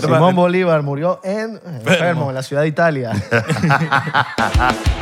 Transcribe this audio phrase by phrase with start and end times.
[0.00, 3.12] Simón Bolívar murió en enfermo, en la ciudad de Italia.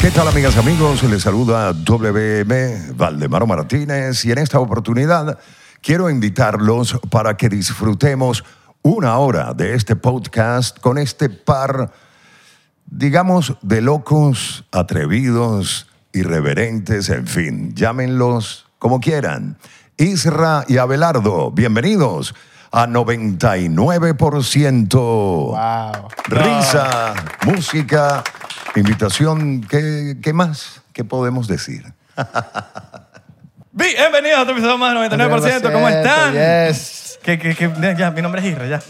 [0.00, 1.02] ¿Qué tal amigas y amigos?
[1.02, 5.38] Les saluda WM Valdemaro Martínez y en esta oportunidad
[5.82, 8.44] quiero invitarlos para que disfrutemos
[8.82, 11.90] una hora de este podcast con este par,
[12.86, 19.58] digamos, de locos, atrevidos, irreverentes, en fin, llámenlos como quieran.
[19.98, 22.34] Isra y Abelardo, bienvenidos
[22.70, 24.98] a 99%.
[24.98, 26.08] wow.
[26.28, 27.14] Risa,
[27.46, 28.22] música,
[28.74, 29.62] invitación.
[29.62, 30.82] ¿Qué, qué más?
[30.92, 31.94] ¿Qué podemos decir?
[33.72, 35.72] Bienvenidos a otro episodio más de 99%.
[35.72, 36.32] ¿Cómo están?
[36.32, 37.18] Yes.
[37.98, 38.80] Ya, mi nombre es Isra, ya.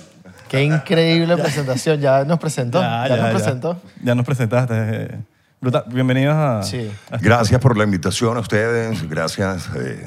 [0.49, 2.01] Qué increíble presentación.
[2.01, 2.81] Ya nos presentó.
[2.81, 3.81] Ya, Ya, ya, nos presentó.
[4.03, 4.75] Ya nos presentaste.
[4.77, 5.19] eh,
[5.61, 5.85] brutal.
[5.89, 6.63] Bienvenidos a.
[6.63, 6.89] Sí.
[7.11, 9.69] a- Gracias por la invitación a ustedes, gracias.
[9.77, 10.07] eh,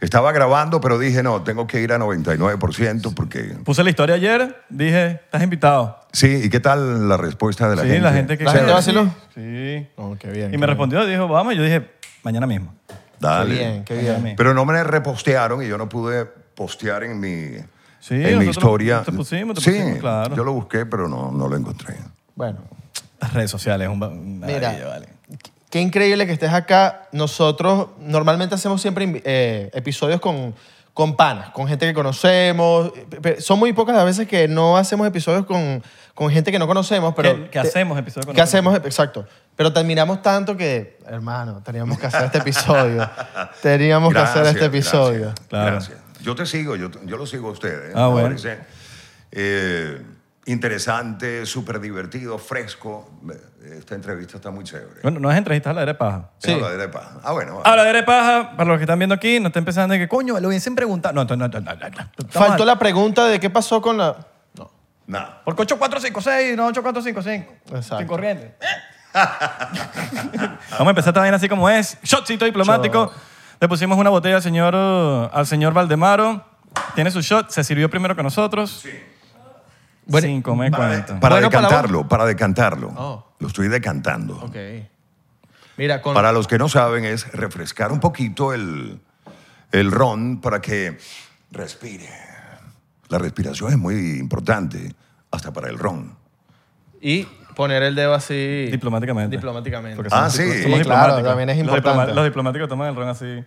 [0.00, 3.56] estaba grabando, pero dije, no, tengo que ir a 99% porque...
[3.64, 5.98] Puse la historia ayer, dije, estás invitado.
[6.12, 8.02] Sí, ¿y qué tal la respuesta de la sí, gente?
[8.02, 8.44] la gente que.
[8.44, 9.04] ¿La gente vaciló?
[9.34, 9.86] Sí.
[9.96, 10.48] Oh, qué bien.
[10.48, 10.68] Y qué me bien.
[10.68, 11.54] respondió, dijo, vamos.
[11.54, 11.88] Y yo dije,
[12.24, 12.74] mañana mismo.
[13.20, 13.54] Dale.
[13.54, 14.34] Qué bien, qué bien.
[14.36, 17.58] Pero no me repostearon y yo no pude postear en mi,
[18.00, 19.02] Sí, en mi historia.
[19.02, 20.34] te pusimos, te sí, pusimos, claro.
[20.34, 21.94] yo lo busqué, pero no, no lo encontré.
[22.34, 22.58] Bueno,
[23.20, 23.98] Las redes sociales, un.
[24.40, 24.60] Mira.
[24.60, 25.08] maravilla, vale.
[25.70, 27.08] Qué increíble que estés acá.
[27.12, 30.54] Nosotros normalmente hacemos siempre eh, episodios con,
[30.92, 32.92] con panas, con gente que conocemos.
[33.38, 35.82] Son muy pocas las veces que no hacemos episodios con,
[36.14, 37.34] con gente que no conocemos, pero...
[37.44, 39.26] Que- que hacemos episodios con Que hacemos, exacto.
[39.56, 43.08] Pero terminamos tanto que, hermano, teníamos que hacer este episodio.
[43.62, 45.20] teníamos que hacer este episodio.
[45.26, 45.70] Gracias, Claro.
[45.72, 45.98] gracias.
[46.22, 47.92] Yo te sigo, yo, yo lo sigo a ustedes.
[47.94, 48.28] Ah, Me bueno.
[48.28, 48.58] parece,
[49.32, 50.02] eh,
[50.46, 53.10] interesante, súper divertido, fresco.
[53.62, 55.00] Esta entrevista está muy chévere.
[55.02, 56.30] Bueno, no es entrevistas a la de paja.
[56.38, 56.52] Sí.
[56.52, 57.12] Habladera de paja.
[57.22, 57.60] Ah, bueno.
[57.64, 60.40] Habla de paja, para los que están viendo aquí, no estén pensando en que, coño,
[60.40, 61.14] lo hubiesen preguntado.
[61.14, 62.28] No, no, no, no, no, no, no.
[62.30, 64.16] Faltó la pregunta de qué pasó con la...
[64.54, 64.70] No.
[65.06, 65.42] Nada.
[65.44, 67.76] Porque 8456, no 8455.
[67.76, 67.98] Exacto.
[67.98, 68.56] Sin corriente.
[70.72, 71.98] Vamos a empezar vaina así como es.
[72.02, 73.12] Shotcito diplomático.
[73.60, 76.46] Le pusimos una botella al señor, al señor Valdemaro.
[76.94, 77.50] Tiene su shot.
[77.50, 78.80] Se sirvió primero que nosotros.
[78.82, 78.90] Sí.
[80.18, 81.06] Sin comer Para, cuento.
[81.20, 82.92] para Bueno, para decantarlo, para decantarlo.
[82.96, 83.26] Oh.
[83.38, 84.36] Lo estoy decantando.
[84.42, 84.56] Ok.
[85.76, 86.14] Mira, con...
[86.14, 89.00] Para los que no saben, es refrescar un poquito el,
[89.72, 90.98] el ron para que
[91.52, 92.08] respire.
[93.08, 94.94] La respiración es muy importante,
[95.30, 96.14] hasta para el ron.
[97.00, 97.24] Y
[97.56, 98.66] poner el dedo así...
[98.70, 99.36] Diplomáticamente.
[99.36, 99.96] Diplomáticamente.
[99.96, 100.42] Porque Ah, somos sí.
[100.42, 101.28] diplo- Sí, somos claro, diplomáticos.
[101.30, 102.14] también es Los importante.
[102.14, 103.44] Los diplomáticos toman el ron así.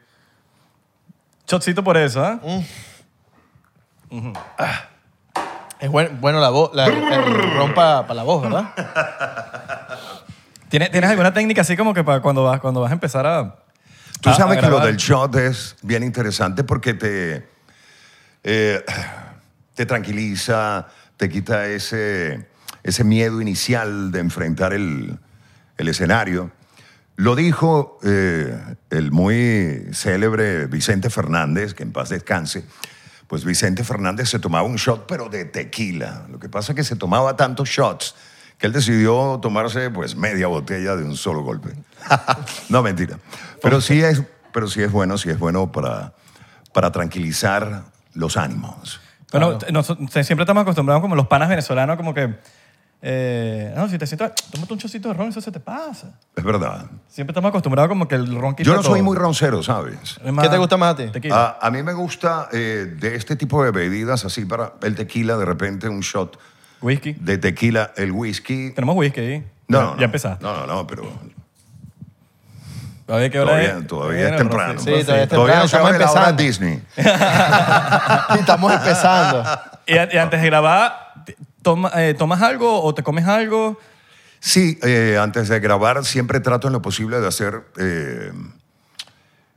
[1.48, 2.40] Shotcito por eso, ¿ah?
[5.84, 8.70] Es buen- bueno la voz, la, el ron para la voz, ¿verdad?
[10.70, 13.56] ¿Tienes, ¿Tienes alguna técnica así como que para cuando vas, cuando vas a empezar a.
[14.22, 14.88] Tú a- sabes a que lo grabar?
[14.88, 17.46] del shot es bien interesante porque te,
[18.46, 18.82] eh,
[19.76, 22.48] te tranquiliza, te quita ese,
[22.84, 25.20] ese miedo inicial de enfrentar el,
[25.78, 26.50] el escenario.
[27.18, 28.58] Lo dijo eh,
[28.90, 32.64] el muy célebre Vicente Fernández, que en paz descanse.
[33.34, 36.28] Pues Vicente Fernández se tomaba un shot, pero de tequila.
[36.30, 38.14] Lo que pasa es que se tomaba tantos shots
[38.60, 41.74] que él decidió tomarse pues media botella de un solo golpe.
[42.70, 43.18] no, mentira.
[43.60, 44.22] Pero sí es,
[44.52, 46.14] pero sí es bueno, sí es bueno para,
[46.76, 49.02] para tranquilizar los ánimos.
[49.32, 52.36] Bueno, nos- te- siempre estamos acostumbrados como los panas venezolanos, como que.
[53.06, 56.08] Eh, no, si te sientas, tómate un chocito de ron, eso se te pasa.
[56.36, 56.86] Es verdad.
[57.10, 59.04] Siempre estamos acostumbrados como que el ron quita Yo no soy todo.
[59.04, 60.20] muy roncero, ¿sabes?
[60.42, 61.08] ¿Qué te gusta más a ti?
[61.08, 61.58] Tequila.
[61.62, 65.36] A, a mí me gusta eh, de este tipo de bebidas, así para el tequila,
[65.36, 66.40] de repente un shot
[66.82, 67.14] Whisky.
[67.20, 68.72] de tequila, el whisky.
[68.72, 69.48] Tenemos whisky ahí.
[69.68, 70.04] No, ya, no, ya no.
[70.06, 70.44] empezaste.
[70.44, 71.04] No, no, no, pero
[73.06, 73.88] Todavía, ¿qué hora todavía, es?
[73.88, 74.80] todavía es temprano.
[74.80, 76.44] Sí, todavía es Todavía no se estamos abre la hora empezando.
[76.44, 76.82] Disney.
[78.40, 79.44] Estamos empezando.
[79.86, 81.03] Y, y antes de grabar,
[81.64, 83.80] toma- eh, ¿tomas algo o te comes algo?
[84.40, 88.32] Sí, eh, antes de grabar siempre trato en lo posible de hacer eh,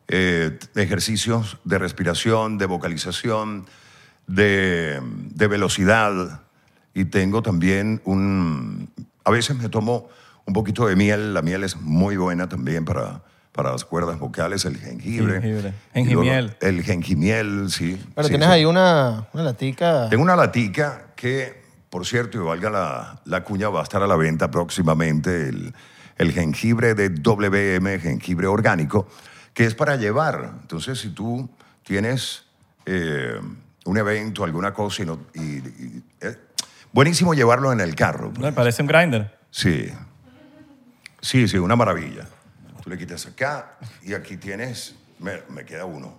[0.09, 3.67] eh, ejercicios de respiración, de vocalización,
[4.29, 6.41] de, de velocidad.
[6.95, 8.89] Y tengo también un...
[9.25, 10.09] A veces me tomo
[10.45, 11.35] un poquito de miel.
[11.35, 15.43] La miel es muy buena también para, para las cuerdas vocales, el jengibre.
[15.43, 15.75] Jengibre.
[15.93, 16.57] Jengimiel.
[16.61, 18.01] El jengimiel, sí.
[18.15, 18.55] Pero sí, tienes sí.
[18.55, 20.09] ahí una, una latica.
[20.09, 24.07] Tengo una latica que, por cierto, y valga la, la cuña, va a estar a
[24.07, 25.75] la venta próximamente el,
[26.19, 29.09] el jengibre de WM, jengibre orgánico,
[29.55, 30.53] que es para llevar.
[30.63, 31.49] Entonces, si tú
[31.85, 32.45] tienes
[32.87, 33.41] eh,
[33.85, 36.37] un evento, alguna cosa, y no, y- y- eh,
[36.93, 38.31] buenísimo llevarlo en el carro.
[38.31, 38.41] pues.
[38.41, 39.39] Me parece un grinder.
[39.51, 39.89] Sí.
[41.21, 42.27] Sí, sí, una maravilla.
[42.83, 46.19] Tú le quitas acá y aquí tienes, me, me queda uno.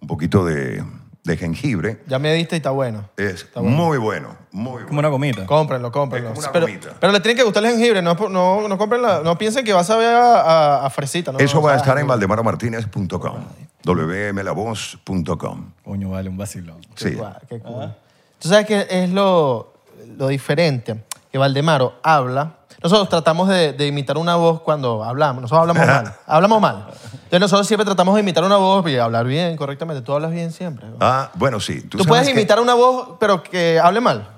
[0.00, 0.82] un poquito de,
[1.24, 2.02] de jengibre.
[2.06, 3.08] Ya me diste y está bueno.
[3.16, 3.76] Es Está bueno.
[3.76, 4.86] muy bueno, muy bueno.
[4.88, 5.46] Como una gomita.
[5.46, 6.30] Cómprenlo, cómprenlo.
[6.30, 6.88] Es como una pero, gomita.
[6.98, 9.72] pero le tiene que gustar el jengibre, no, no, no, compren la- no piensen que
[9.74, 11.30] vas a ver a, a- a fresita.
[11.32, 11.38] ¿no?
[11.38, 13.36] Eso va a estar en valdemaromartinez.com,
[13.84, 15.72] wmlavoz.com.
[15.84, 16.80] Coño, vale, un vacilón.
[16.94, 17.14] Qué Sí.
[17.14, 17.94] guay, qué cool.
[18.38, 19.74] Tú sabes que es lo,
[20.16, 22.56] lo diferente, que Valdemaro habla.
[22.82, 25.42] Nosotros tratamos de, de imitar una voz cuando hablamos.
[25.42, 26.14] Nosotros hablamos mal.
[26.26, 26.86] Hablamos mal.
[27.30, 30.02] Entonces nosotros siempre tratamos de imitar una voz y hablar bien, correctamente.
[30.02, 30.86] Tú hablas bien siempre.
[30.98, 31.80] Ah, bueno, sí.
[31.82, 34.28] Tú, puedes que- imitar una voz, pero que hable mal.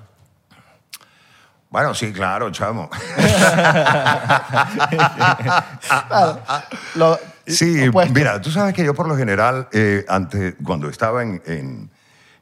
[1.71, 2.87] Bueno, sí, claro, chamo.
[6.07, 6.39] Claro.
[6.95, 8.13] Lo- Sí, opuesto.
[8.13, 11.89] mira, tú sabes que yo por lo general, eh, ante, cuando estaba en, en-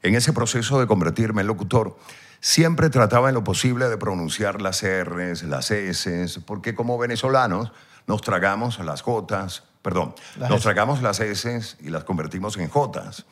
[0.02, 1.96] en ese proceso de convertirme en locutor,
[2.40, 7.72] siempre trataba en lo posible de pronunciar las R's, las S, porque como venezolanos
[8.06, 10.64] nos tragamos las Jotas, perdón, Las nos S.
[10.64, 13.26] tragamos las S y las convertimos en Jotas.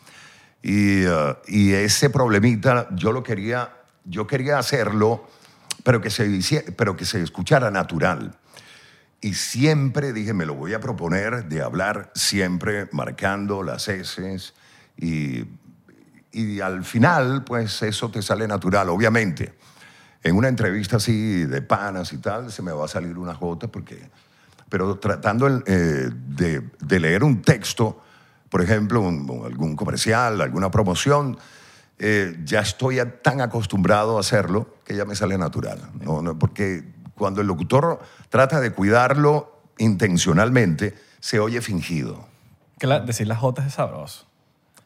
[0.62, 3.73] Y, eh, y ese problemita yo lo quería,
[4.05, 5.26] yo quería hacerlo,
[5.85, 8.37] pero que se, pero que se escuchara natural.
[9.23, 14.52] Y siempre dije, me lo voy a proponer de hablar siempre marcando las S
[14.97, 15.44] y,
[16.32, 19.55] y al final, pues eso te sale natural, obviamente.
[20.23, 23.69] En una entrevista así de panas y tal, se me va a salir una J
[23.69, 24.11] porque...
[24.70, 28.00] Pero tratando eh, de, de leer un texto,
[28.49, 31.37] por ejemplo, un- algún comercial, alguna promoción,
[31.99, 35.78] eh, ya estoy a- tan acostumbrado a hacerlo que ya me sale natural.
[36.00, 36.22] ¿no?
[36.22, 36.84] No, porque
[37.14, 38.00] cuando el locutor
[38.31, 42.26] trata de cuidarlo intencionalmente, se oye fingido.
[42.78, 44.25] Que la- decir las jotas es sabroso.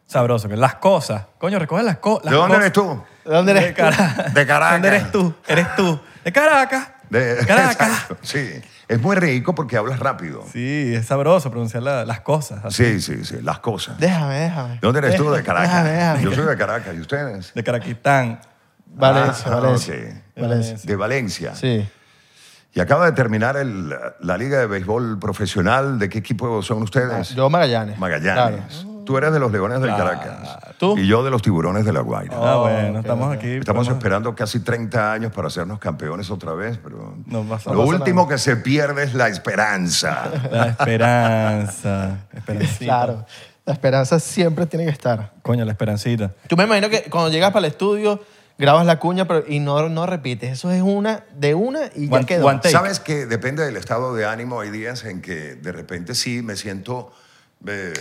[0.07, 0.49] Sabroso.
[0.49, 1.27] Que las cosas.
[1.39, 2.61] Coño, recoge las, co- las ¿De dónde cosas.
[2.61, 3.03] eres tú?
[3.25, 4.33] ¿De dónde eres De tú?
[4.35, 4.73] De Caracas.
[4.73, 5.35] ¿Dónde eres tú?
[5.47, 6.01] Eres tú.
[6.25, 6.89] De Caracas.
[7.19, 7.89] De- Caracas.
[7.89, 8.51] Exacto, Sí,
[8.89, 10.45] es muy rico porque hablas rápido.
[10.53, 12.61] Sí, es sabroso pronunciar la- las cosas.
[12.75, 13.01] Sí, así.
[13.01, 13.99] sí, sí, las cosas.
[13.99, 14.75] Déjame, déjame.
[14.75, 15.31] ¿De dónde eres tú?
[15.31, 15.71] De Caracas.
[15.85, 16.23] Déjame, déjame.
[16.23, 16.95] Yo soy de Caracas.
[16.95, 17.55] ¿Y ustedes?
[17.55, 18.41] De Caraquistán.
[18.87, 19.95] Valencia, Ah, Valencia.
[19.95, 20.41] ok.
[20.43, 20.77] Valencia.
[20.85, 21.55] De Valencia.
[21.55, 21.89] Sí.
[22.75, 25.99] Y acaba de terminar el- la Liga de Béisbol Profesional.
[25.99, 27.31] ¿De qué equipo son ustedes?
[27.35, 27.99] Yo Magallanes.
[27.99, 28.65] Magallanes.
[28.75, 28.94] Claro.
[29.05, 30.19] Tú eres de los Leones del Claro.
[30.19, 30.59] Caracas.
[30.79, 30.97] ¿Tú?
[30.99, 32.37] Y yo de los Tiburones de La Guaira.
[32.37, 33.49] ah, Oh, bueno, estamos aquí.
[33.53, 38.27] Estamos esperando casi 30 años para hacernos campeones otra vez, pero No pasa lo último
[38.29, 40.31] que se pierde es la esperanza.
[40.51, 42.19] La esperanza.
[42.33, 42.85] Esperancita.
[42.85, 43.27] Claro.
[43.67, 45.33] La esperanza siempre tiene que estar.
[45.43, 46.33] Coño, la esperancita.
[46.49, 48.21] Tú me imagino que cuando llegas para el estudio,
[48.59, 50.53] grabas la cuña pero, y no, no repites.
[50.53, 52.61] Eso es una de una y One- ya quedó.
[52.71, 54.61] Sabes que depende del estado de ánimo.
[54.61, 57.11] Hay días en que de repente sí me siento
[57.67, 57.95] eh,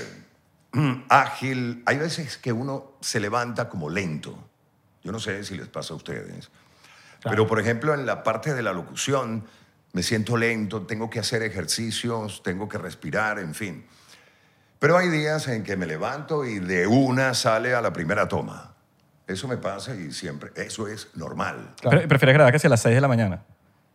[1.09, 1.83] ágil.
[1.85, 4.37] Hay veces que uno se levanta como lento.
[5.03, 6.49] Yo no sé si les pasa a ustedes.
[7.23, 9.45] Pero, por ejemplo, en la parte de la locución,
[9.93, 13.85] me siento lento, tengo que hacer ejercicios, tengo que respirar, en fin.
[14.79, 18.73] Pero hay días en que me levanto y de una sale a la primera toma.
[19.27, 21.73] Eso me pasa y siempre, eso es normal.
[21.79, 22.05] Claro.
[22.07, 23.43] ¿Prefieres grabar sea a las 6 de la mañana?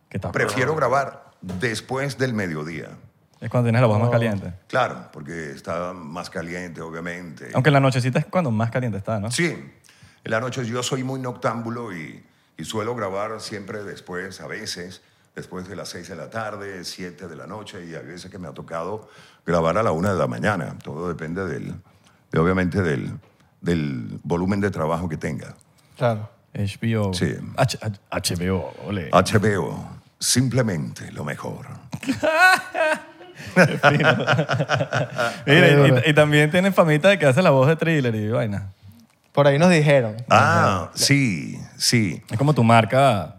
[0.09, 2.89] Que está Prefiero grabar después del mediodía.
[3.41, 4.01] Es cuando tienes la voz Oh.
[4.01, 4.53] más caliente.
[4.67, 7.49] Claro, porque está más caliente, obviamente.
[7.53, 9.31] Aunque en la nochecita es cuando más caliente está, ¿no?
[9.31, 12.21] Sí, en la noche yo soy muy noctámbulo y,
[12.57, 15.01] y suelo grabar siempre después, a veces,
[15.35, 18.37] después de las 6 de la tarde, 7 de la noche, y a veces que
[18.37, 19.09] me ha tocado
[19.45, 20.75] grabar a la 1 de la mañana.
[20.83, 21.75] Todo depende del,
[22.31, 23.17] de, obviamente del,
[23.61, 25.55] del volumen de trabajo que tenga.
[25.97, 26.29] Claro.
[26.53, 27.13] HBO.
[27.13, 27.35] Sí.
[27.55, 29.09] H- H- HBO, ole.
[29.11, 29.87] HBO,
[30.19, 31.67] simplemente lo mejor.
[35.45, 38.69] Mira, y, y- también tienen famita de que hace la voz de thriller y vaina.
[39.33, 40.17] Por ahí nos dijeron.
[40.29, 42.21] Ah, sí, sí.
[42.29, 43.35] Es como tu marca.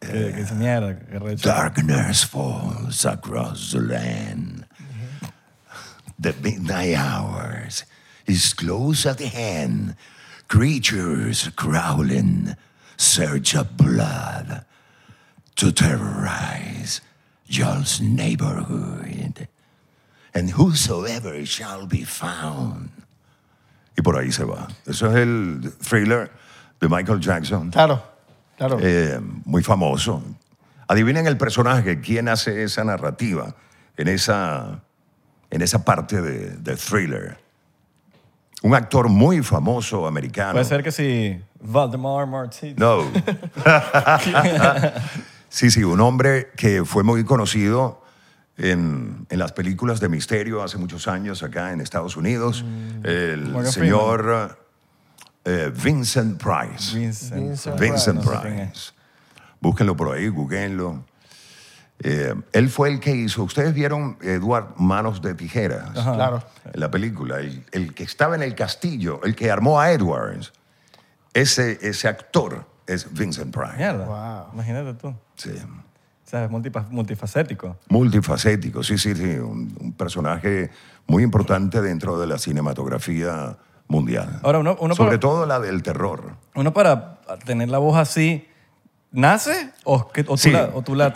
[0.00, 1.18] Que, que dice mierda, que.
[1.36, 4.64] Darkness falls across the land.
[6.20, 7.84] The midnight hours
[8.26, 9.96] is close at hand.
[10.48, 12.56] Creatures crawling,
[12.96, 14.64] search of blood
[15.56, 17.00] to terrorize
[17.48, 19.48] y'all's neighborhood.
[20.34, 22.90] And whosoever shall be found.
[23.96, 24.68] Y por ahí se va.
[24.86, 26.30] Eso es el thriller
[26.80, 27.70] de Michael Jackson.
[27.70, 28.00] Claro,
[28.56, 28.78] claro.
[28.80, 30.22] Eh, muy famoso.
[30.86, 33.54] Adivinen el personaje, quién hace esa narrativa
[33.96, 34.80] en esa,
[35.50, 37.38] en esa parte de, de thriller.
[38.62, 40.52] Un actor muy famoso americano.
[40.52, 42.78] Puede ser que si Valdemar Martínez.
[42.78, 43.02] No.
[45.48, 48.02] sí, sí, un hombre que fue muy conocido
[48.56, 52.64] en, en las películas de misterio hace muchos años acá en Estados Unidos.
[53.04, 54.58] El Morgan señor
[55.44, 56.96] eh, Vincent Price.
[56.96, 57.34] Vincent.
[57.34, 58.70] Vincent Vincent No sé quién es.
[58.70, 58.92] Price.
[59.60, 61.04] Búsquenlo por ahí, googleenlo.
[62.00, 66.14] Eh, él fue el que hizo, ustedes vieron Edward Manos de Tijeras, Ajá.
[66.14, 66.44] Claro.
[66.72, 70.52] en la película, el, el que estaba en el castillo, el que armó a Edwards,
[71.34, 73.76] ese, ese actor es Vincent Price.
[73.76, 74.04] Mierda.
[74.06, 74.54] Wow.
[74.54, 75.14] Imagínate tú.
[75.36, 75.50] Sí.
[75.50, 77.76] O sea, es multifa- multifacético.
[77.88, 80.70] Multifacético, sí, sí, sí, un, un personaje
[81.06, 84.40] muy importante dentro de la cinematografía mundial.
[84.42, 86.32] Ahora, uno- uno Sobre todo la del terror.
[86.54, 88.46] Uno para tener la voz así,
[89.12, 90.50] ¿nace o, que- o, tú, Sí.
[90.50, 91.14] la, o tú la-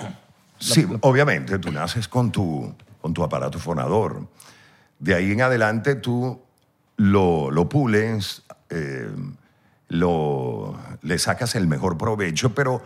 [0.58, 4.26] Sí, obviamente, tú naces con tu, con tu aparato fonador.
[4.98, 6.40] De ahí en adelante tú
[6.96, 9.10] lo, lo pules, eh,
[9.92, 12.82] lo, le sacas el mejor provecho, pero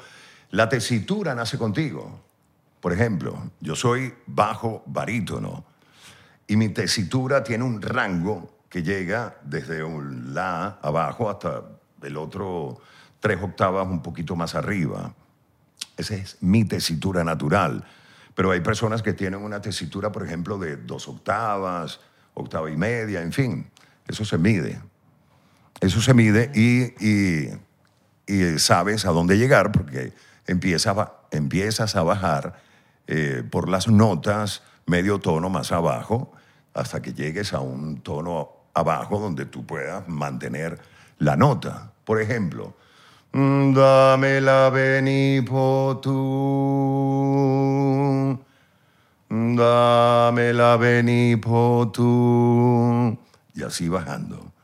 [0.51, 2.21] la tesitura nace contigo.
[2.81, 5.65] Por ejemplo, yo soy bajo barítono
[6.49, 11.63] y mi tesitura tiene un rango que llega desde un la abajo hasta
[12.03, 12.79] el otro
[13.21, 15.15] tres octavas un poquito más arriba.
[15.97, 17.85] Esa es mi tesitura natural.
[18.35, 22.01] Pero hay personas que tienen una tesitura, por ejemplo, de dos octavas,
[22.35, 23.71] octava y media, en fin.
[24.07, 24.81] Eso se mide.
[25.81, 27.49] Eso se mide y,
[28.59, 30.13] sabes a dónde llegar porque
[30.47, 32.61] empiezas a bajar
[33.07, 36.33] eh, por las notas medio tono más abajo
[36.75, 40.81] hasta que llegues a un tono abajo donde tú puedas mantener
[41.19, 41.93] la nota.
[42.05, 42.75] Por ejemplo,
[43.33, 46.17] mm, dame la benipo tú,
[49.29, 50.77] dame la
[53.55, 54.56] y así bajando.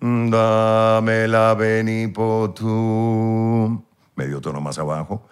[0.00, 3.84] Dame la benipo tú.
[4.16, 5.28] Medio tono más abajo.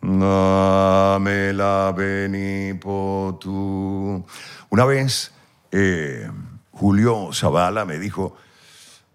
[0.00, 4.24] Dame la benipo tú.
[4.70, 5.32] Una vez
[5.72, 6.30] eh,
[6.70, 8.34] Julio Zavala me dijo,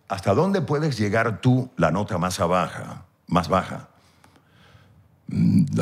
[0.10, 3.06] ¿hasta dónde puedes llegar tú la nota más baja?
[3.28, 3.90] Más baja.
[5.28, 5.76] Dame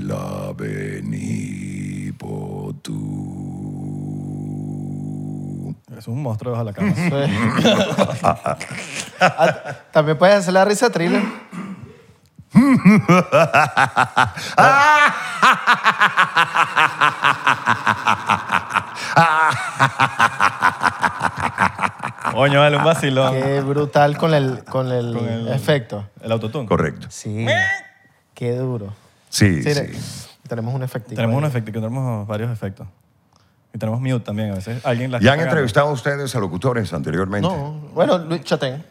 [0.00, 0.85] la benipo
[6.06, 6.94] Es un monstruo bajo la cama.
[9.18, 11.22] Ah, También puedes hacer la risa thriller.
[22.32, 23.32] Coño, dale un vacilón.
[23.34, 26.08] Qué brutal con el, con el, Con el- efecto.
[26.20, 26.66] El autotune.
[26.66, 27.06] Correcto.
[27.10, 27.46] Sí.
[28.34, 28.92] Qué duro.
[29.30, 29.98] Sí, Sí, sí.
[30.48, 31.16] Tenemos un efectico.
[31.16, 31.38] Tenemos ahí.
[31.38, 32.86] un efecto, que tenemos varios efectos.
[33.76, 34.80] Y tenemos mute también a veces.
[34.86, 35.50] Alguien la ¿Ya está han cagando.
[35.50, 37.46] entrevistado ustedes a locutores anteriormente?
[37.46, 38.82] No, bueno, Luis Chatén.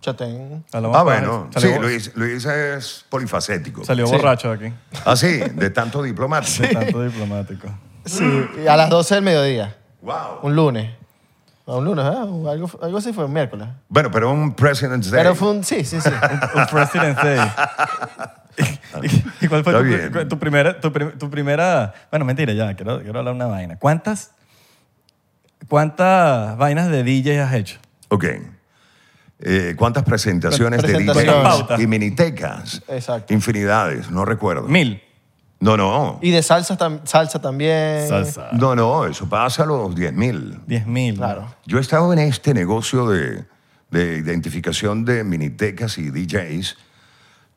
[0.00, 0.64] Chatén.
[0.72, 1.48] Ah, bueno.
[1.52, 3.84] Salió, Sí, Luis, Luis es polifacético.
[3.84, 4.16] salió Sí.
[4.16, 4.74] borracho de aquí.
[5.04, 6.62] Ah, sí, de tanto diplomático.
[6.66, 7.68] De tanto diplomático.
[8.04, 8.24] Sí,
[8.64, 9.76] y a las 12 del mediodía.
[10.02, 10.40] Wow.
[10.42, 10.90] Un lunes.
[11.68, 12.08] No, un lunes, ¿eh?
[12.08, 12.50] Algo,
[12.82, 13.68] algo así fue un miércoles.
[13.88, 15.20] Bueno, pero un President's Day.
[15.22, 15.62] Pero fue un.
[15.62, 16.10] Sí, sí, sí.
[16.54, 17.38] Un President's Day.
[19.02, 21.92] ¿Y, y cuál fue tu, tu primera, tu, tu primera...
[22.10, 23.76] Bueno, mentira, ya, quiero, quiero hablar una vaina.
[23.78, 24.32] ¿Cuántas,
[25.68, 27.78] ¿Cuántas vainas de DJ has hecho?
[28.08, 28.24] Ok.
[29.40, 31.34] Eh, ¿Cuántas presentaciones de Presentaciones.
[31.34, 31.82] DJs Pauta.
[31.82, 32.82] y minitecas?
[32.88, 33.34] Exacto.
[33.34, 34.62] Infinidades, no recuerdo.
[34.68, 35.02] Mil.
[35.58, 36.18] No, no.
[36.22, 38.06] Y de salsa, tam- salsa también.
[38.08, 38.48] Salsa.
[38.52, 40.60] No, no, eso pasa a los 10 mil.
[40.66, 41.16] Diez mil.
[41.16, 41.54] Claro.
[41.66, 43.44] Yo he estado en este negocio de,
[43.90, 46.76] de identificación de minitecas y DJs.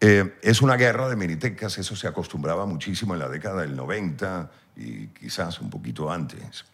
[0.00, 4.50] eh, es una guerra de minitecas, eso se acostumbraba muchísimo en la década del 90
[4.76, 6.64] y quizás un poquito antes.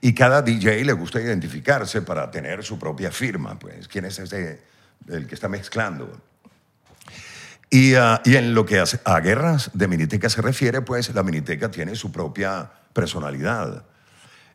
[0.00, 4.62] Y cada DJ le gusta identificarse para tener su propia firma, pues, quién es ese,
[5.08, 6.20] el que está mezclando.
[7.68, 11.94] Y, ah, en lo que a guerras de miniteca se refiere, pues la miniteca tiene
[11.94, 13.84] su propia personalidad.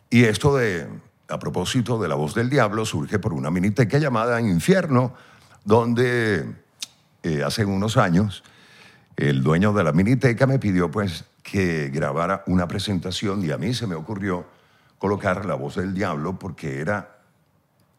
[0.09, 0.87] Y esto de,
[1.27, 5.13] a propósito de La Voz del Diablo, surge por una miniteca llamada Infierno,
[5.65, 6.62] donde
[7.23, 8.43] eh, hace unos años
[9.15, 13.73] el dueño de la miniteca me pidió pues que grabara una presentación y a mí
[13.73, 14.45] se me ocurrió
[14.97, 17.17] colocar La Voz del Diablo porque era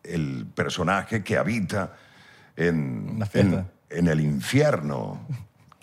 [0.02, 1.94] el personaje que habita
[2.56, 3.22] en,
[3.90, 5.20] el infierno.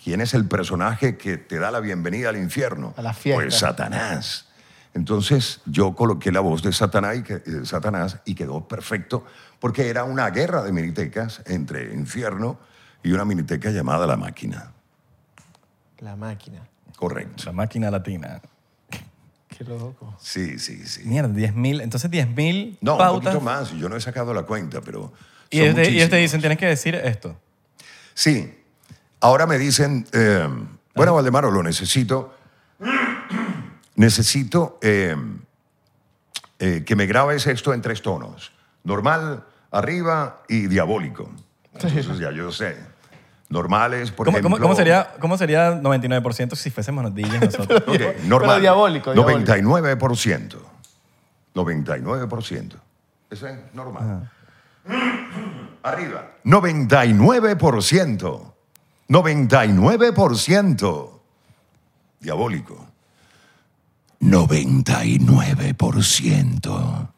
[0.02, 2.92] ¿Quién es el personaje que te da la bienvenida al infierno?
[2.96, 3.42] A la fiesta.
[3.42, 4.48] Pues Satanás.
[4.94, 9.24] Entonces yo coloqué la voz de Satanás y, que- eh, Satanás y quedó perfecto
[9.58, 12.58] porque era una guerra de minitecas entre infierno
[13.02, 14.72] y una miniteca llamada La Máquina.
[15.98, 16.62] La máquina.
[16.96, 17.44] Correcto.
[17.46, 18.40] La máquina latina.
[19.48, 20.14] Qué loco.
[20.20, 21.02] Sí, sí, sí.
[21.04, 21.80] Mierda, 10 mil.
[21.80, 23.24] Entonces 10 mil No, un pautas.
[23.34, 23.70] poquito más.
[23.72, 25.12] Yo no he sacado la cuenta, pero.
[25.50, 26.20] Y son ellos, te, y ellos te muchísimos.
[26.22, 27.36] dicen, tienes que decir esto.
[28.14, 28.58] Sí.
[29.20, 30.48] Ahora me dicen, eh,
[30.94, 32.34] bueno, Valdemaro, lo necesito.
[33.94, 35.14] Necesito eh,
[36.58, 38.52] eh, que me grabes esto en tres tonos.
[38.84, 41.30] Normal, arriba y diabólico.
[41.74, 42.76] Entonces ya yo sé.
[43.52, 44.60] Normales, por ¿Cómo, ejemplo.
[44.60, 47.82] cómo- sería, ¿Cómo sería 99% si fuésemos los DJs nosotros?
[47.86, 48.60] Ok, normal.
[48.60, 49.52] diabólico, diabólico.
[49.52, 50.56] 99%.
[51.54, 52.72] 99%.
[53.30, 54.28] Eso es normal.
[55.82, 56.32] Arriba.
[56.44, 58.52] 99%.
[59.08, 61.10] 99%.
[62.20, 62.86] Diabólico.
[64.20, 67.08] 99%.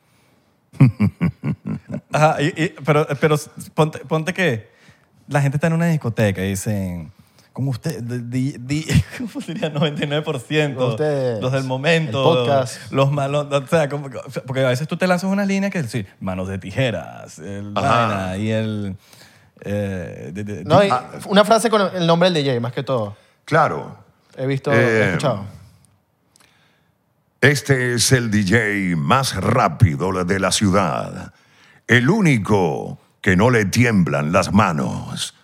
[2.12, 3.36] Ajá, y- y- pero, pero
[3.74, 4.73] ponte, ponte que
[5.28, 7.10] la gente está en una discoteca y dicen,
[7.52, 8.86] como usted, di, di-
[9.18, 10.76] ¿cómo sería 99%?
[10.90, 12.18] Ustedes, los del momento.
[12.18, 12.92] el podcast.
[12.92, 14.08] Los malos, o sea, como-
[14.46, 18.36] porque a veces tú te lanzas unas líneas que sí, manos de tijeras, el vaina
[18.36, 18.96] y el...
[19.60, 21.10] eh, de- de- No, y Ah.
[21.26, 23.16] una frase con el nombre del DJ, más que todo.
[23.44, 23.96] Claro.
[24.36, 25.44] He visto, Eh, he escuchado.
[27.40, 31.32] Este es el DJ más rápido de la ciudad.
[31.86, 35.34] El único que no le tiemblan las manos.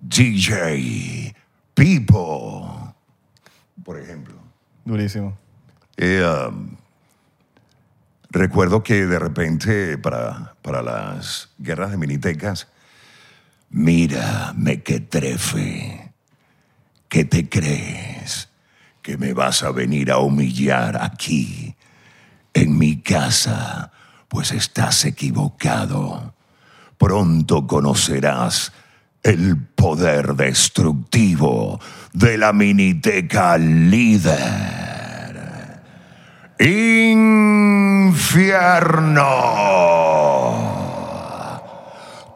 [0.00, 1.32] DJ
[1.74, 2.92] Pipo.
[3.84, 4.34] Por ejemplo.
[4.84, 5.38] Durísimo.
[5.96, 6.74] Eh, um,
[8.30, 12.66] recuerdo que de repente para, para las guerras de minitecas,
[13.68, 16.12] mira, me que trefe,
[17.08, 18.48] ¿qué te crees?
[19.02, 21.76] ¿Que me vas a venir a humillar aquí,
[22.54, 23.92] en mi casa?
[24.26, 26.34] Pues estás equivocado.
[27.00, 28.72] Pronto conocerás
[29.22, 31.80] el poder destructivo
[32.12, 34.36] de la miniteca líder.
[36.58, 38.18] Infierno.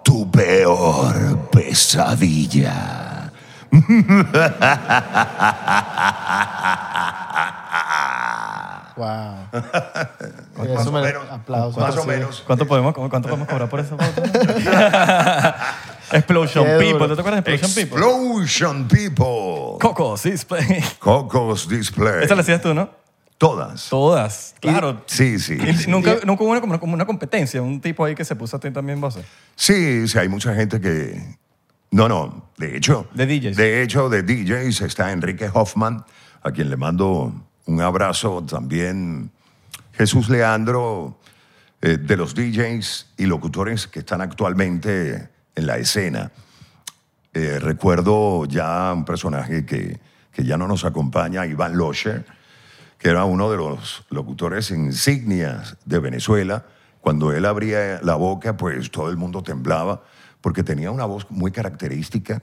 [0.03, 3.31] Tu peor pesadilla.
[8.97, 9.07] Wow.
[9.53, 11.23] Más Eso o me- menos.
[11.31, 11.83] Aplausos.
[11.83, 12.09] Más o Sí.
[12.09, 12.43] menos.
[12.47, 13.97] ¿Cuánto podemos, cuánto podemos cobrar por eso?
[16.13, 16.93] Explosion People.
[16.93, 17.09] duro.
[17.09, 18.05] ¿Tú te acuerdas de Explosion People?
[18.07, 19.79] Explosion People.
[19.81, 20.31] Coco, sí.
[20.33, 20.83] display.
[20.99, 22.25] Cocos Display.
[22.25, 22.91] Esa la hacías tú, ¿no?
[23.39, 23.89] Todas.
[23.89, 25.03] Todas, claro.
[25.07, 25.55] Sí, sí.
[25.61, 25.91] Y sí.
[25.91, 28.61] nunca, nunca hubo una, como, como una competencia, un tipo ahí que se puso a
[28.61, 29.27] ti también voces.
[29.57, 31.37] Sí, sí, hay mucha gente que...
[31.91, 33.09] No, no, de hecho...
[33.13, 33.57] De DJs.
[33.57, 36.05] De hecho, de DJs está Enrique Hoffman,
[36.43, 37.33] a quien le mando
[37.67, 38.45] un abrazo.
[38.45, 39.31] También
[39.93, 41.19] Jesús Leandro,
[41.81, 46.33] eh, de los DJs y locutores que están actualmente en la escena.
[47.33, 50.01] Eh, recuerdo ya un personaje que,
[50.33, 52.25] que ya no nos acompaña, Iván Locher,
[52.99, 56.65] que era uno de los locutores insignias de Venezuela.
[57.01, 60.03] Cuando él abría la boca, pues todo el mundo temblaba,
[60.41, 62.43] porque tenía una voz muy característica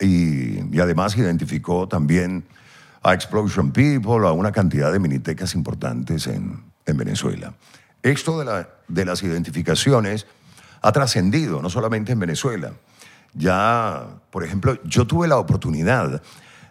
[0.00, 2.44] y, y además identificó también
[3.02, 7.54] a Explosion People, a una cantidad de minitecas importantes en, en Venezuela.
[8.02, 10.26] Esto de, la- de las identificaciones
[10.82, 12.72] ha trascendido, no solamente en Venezuela.
[13.34, 16.22] Ya, por ejemplo, yo tuve la oportunidad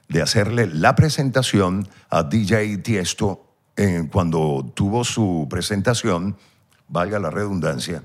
[0.08, 6.36] de hacerle la presentación a DJ Tiesto en- cuando tuvo su presentación,
[6.88, 8.04] valga la redundancia,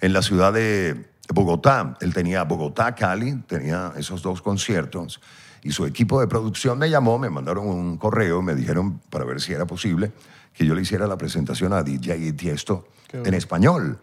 [0.00, 1.96] en la ciudad de Bogotá.
[2.00, 5.20] Él tenía Bogotá, Cali, tenía esos dos conciertos.
[5.66, 9.40] Y su equipo de producción me llamó, me mandaron un correo, me dijeron para ver
[9.40, 10.12] si era posible
[10.54, 13.98] que yo le hiciera la presentación a DJ Tiesto en español.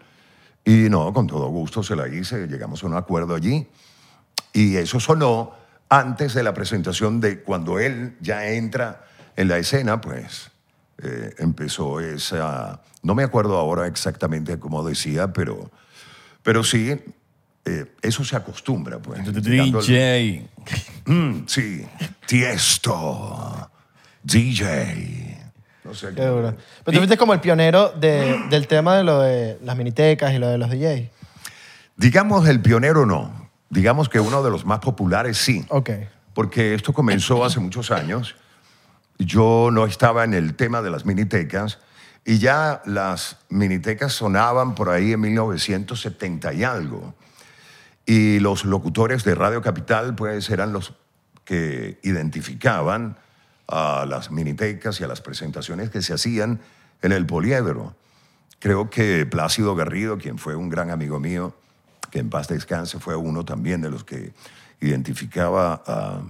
[0.62, 3.66] Y no, con todo gusto se la hice, llegamos a un acuerdo allí.
[4.52, 5.54] Y eso sonó
[5.88, 10.50] antes de la presentación de cuando él ya entra en la escena, pues
[10.98, 12.82] eh, empezó esa...
[13.02, 15.70] No me acuerdo ahora exactamente cómo decía, pero,
[16.42, 17.00] pero sí,
[17.64, 19.20] eh, eso se acostumbra, pues.
[19.42, 20.48] DJ.
[21.06, 21.84] Mm, sí,
[22.26, 23.70] Tiesto,
[24.22, 25.38] DJ.
[25.84, 26.54] No sé Qué duro.
[26.84, 30.38] Pero tú fuiste como el pionero de- del tema de lo de las minitecas y
[30.38, 31.10] lo de los DJs.
[31.96, 35.64] Digamos el pionero no, digamos que uno de los más populares sí.
[35.68, 35.90] Ok.
[36.32, 38.34] porque esto comenzó hace muchos años.
[39.18, 41.78] Yo no estaba en el tema de las minitecas
[42.24, 47.14] y ya las minitecas sonaban por ahí en 1970 y algo.
[48.06, 50.94] Y los locutores de Radio Capital pues eran los
[51.44, 53.16] que identificaban
[53.66, 56.60] a las minitecas y a las presentaciones que se hacían
[57.02, 57.94] en el poliedro.
[58.58, 61.54] Creo que Plácido Garrido, quien fue un gran amigo mío,
[62.10, 64.32] que en paz descanse, fue uno también de los que
[64.80, 66.22] identificaba a,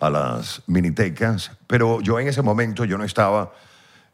[0.00, 1.52] a las minitecas.
[1.66, 3.52] Pero yo en ese momento yo no estaba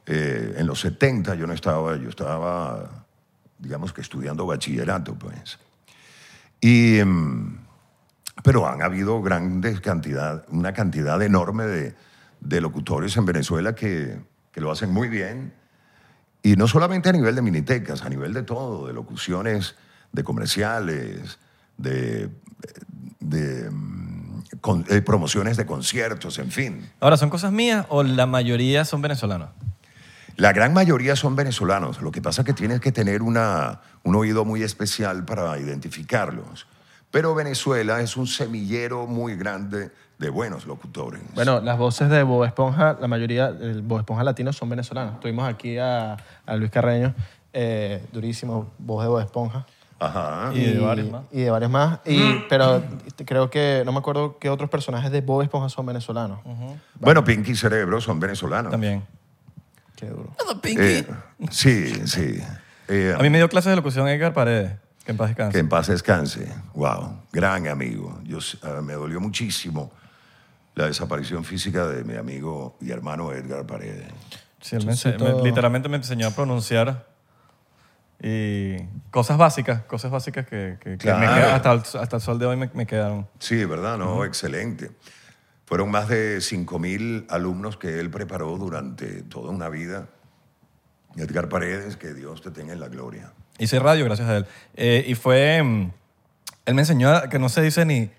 [0.06, 3.04] eh, en los 70 yo no estaba, yo estaba,
[3.58, 5.58] digamos que estudiando bachillerato, pues.
[6.62, 7.56] Mm,
[8.42, 11.94] pero han habido grandes cantidad, una cantidad enorme de,
[12.40, 14.18] de locutores en Venezuela que,
[14.54, 15.54] lo hacen muy bien.
[16.42, 19.76] Y no solamente a nivel de minitecas, a nivel de todo, de locuciones,
[20.12, 21.38] de comerciales,
[21.78, 22.28] de,
[23.20, 23.70] de,
[24.88, 26.90] eh, promociones de conciertos, en fin.
[27.00, 29.50] Ahora, ¿son cosas mías o la mayoría son venezolanos?
[30.36, 32.00] La gran mayoría son venezolanos.
[32.00, 36.66] Lo que pasa es que tienes que tener una, un oído muy especial para identificarlos.
[37.10, 41.20] Pero Venezuela es un semillero muy grande de buenos locutores.
[41.34, 45.20] Bueno, las voces de Bob Esponja, la mayoría del Bob Esponja latino son venezolanos.
[45.20, 46.16] Tuvimos aquí a,
[46.46, 47.14] a Luis Carreño,
[47.52, 49.66] eh, durísimo, voz de Bob Esponja.
[49.98, 50.50] Ajá.
[50.54, 51.22] Y de varios más.
[51.30, 52.00] Y de varios más.
[52.06, 52.18] Y,
[52.48, 52.82] pero
[53.24, 56.40] creo que, no me acuerdo qué otros personajes de Bob Esponja son venezolanos.
[56.98, 58.72] Bueno, Pinky y Cerebro son venezolanos.
[58.72, 59.04] También.
[60.02, 60.34] Qué duro.
[60.64, 61.06] Eh,
[61.52, 62.42] sí, sí.
[62.88, 64.72] Eh, A mí me dio clases de locución Edgar Paredes,
[65.04, 65.58] que en paz que descanse.
[65.60, 66.52] en paz descanse.
[66.74, 68.20] Wow, gran amigo.
[68.24, 68.38] Yo,
[68.82, 69.92] me dolió muchísimo
[70.74, 74.08] la desaparición física de mi amigo y hermano Edgar Paredes.
[74.60, 75.36] Sí, él me ense- Chocito.
[75.38, 77.06] me- literalmente me enseñó a pronunciar
[78.20, 78.78] y
[79.12, 81.20] cosas básicas, cosas básicas que, que- que me Claro.
[81.36, 83.28] quedan- hasta, el, hasta el sol de hoy me, me quedaron.
[83.38, 83.98] Sí, ¿verdad?
[83.98, 84.90] No, excelente.
[85.64, 90.08] Fueron más de 5.000 alumnos que él preparó durante toda una vida.
[91.16, 93.32] Edgar Paredes, que Dios te tenga en la gloria.
[93.58, 94.46] Hice radio gracias a él.
[94.74, 95.90] Eh, y fue, mm,
[96.66, 98.10] él me enseñó que no se dice ni,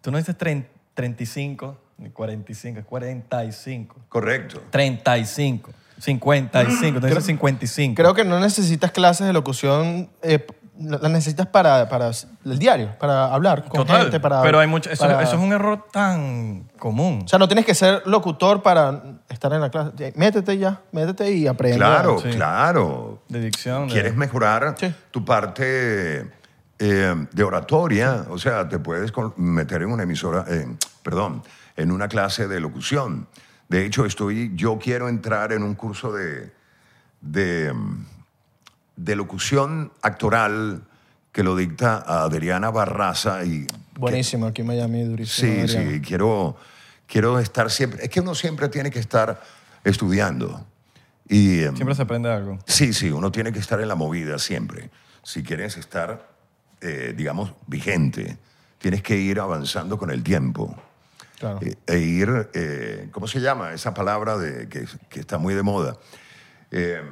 [0.00, 3.96] tú no dices trein- 35, ni 45, es 45.
[4.08, 4.62] Correcto.
[4.70, 7.94] 35, 55, tú dices 55.
[7.94, 10.44] Creo que no necesitas clases de locución, eh,
[10.80, 12.10] las necesitas para, para
[12.44, 14.20] el diario, para hablar con Total, gente.
[14.20, 17.22] Para, pero hay mucho, eso, para- eso es un error tan común.
[17.24, 20.12] O sea, no tienes que ser locutor para estar en la clase.
[20.16, 21.78] Métete ya, métete y aprende.
[21.78, 22.30] Claro, Sí.
[22.30, 23.22] claro.
[23.28, 23.88] de dicción.
[23.88, 24.94] de- ¿Quieres mejorar Sí.
[25.10, 26.30] tu parte
[26.78, 28.26] eh, de oratoria?
[28.30, 30.66] O sea, te puedes meter en una emisora, eh,
[31.02, 31.42] perdón,
[31.76, 33.26] en una clase de locución.
[33.68, 36.52] De hecho, estoy, yo quiero entrar en un curso de,
[37.20, 37.74] de,
[38.98, 40.82] de locución actoral
[41.32, 45.52] que lo dicta Adriana Barraza y Buenísimo, aquí en Miami, durísimo.
[45.52, 45.94] Sí, Adrián.
[45.94, 46.56] sí, quiero,
[47.06, 48.04] quiero estar siempre.
[48.04, 49.42] Es que uno siempre tiene que estar
[49.82, 50.64] estudiando.
[51.28, 52.58] Y, em, Siempre se aprende algo.
[52.66, 54.90] Sí, sí, uno tiene que estar en la movida siempre.
[55.24, 56.28] Si quieres estar,
[56.80, 58.38] eh, digamos, vigente,
[58.78, 60.76] tienes que ir avanzando con el tiempo.
[61.40, 61.58] Claro.
[61.62, 63.72] Eh, e ir, eh, ¿cómo se llama?
[63.72, 65.96] Esa palabra de, que, que está muy de moda.
[66.70, 67.02] Eh,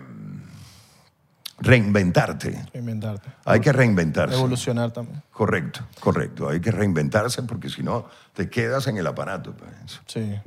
[1.58, 2.64] reinventarte.
[2.74, 3.28] Inventarte.
[3.44, 4.34] Hay que reinventarse.
[4.34, 5.22] Evolucionar también.
[5.32, 6.48] Correcto, correcto.
[6.48, 9.52] Hay que reinventarse porque si no, te quedas en el aparato.
[9.54, 10.00] pues.
[10.06, 10.38] Sí.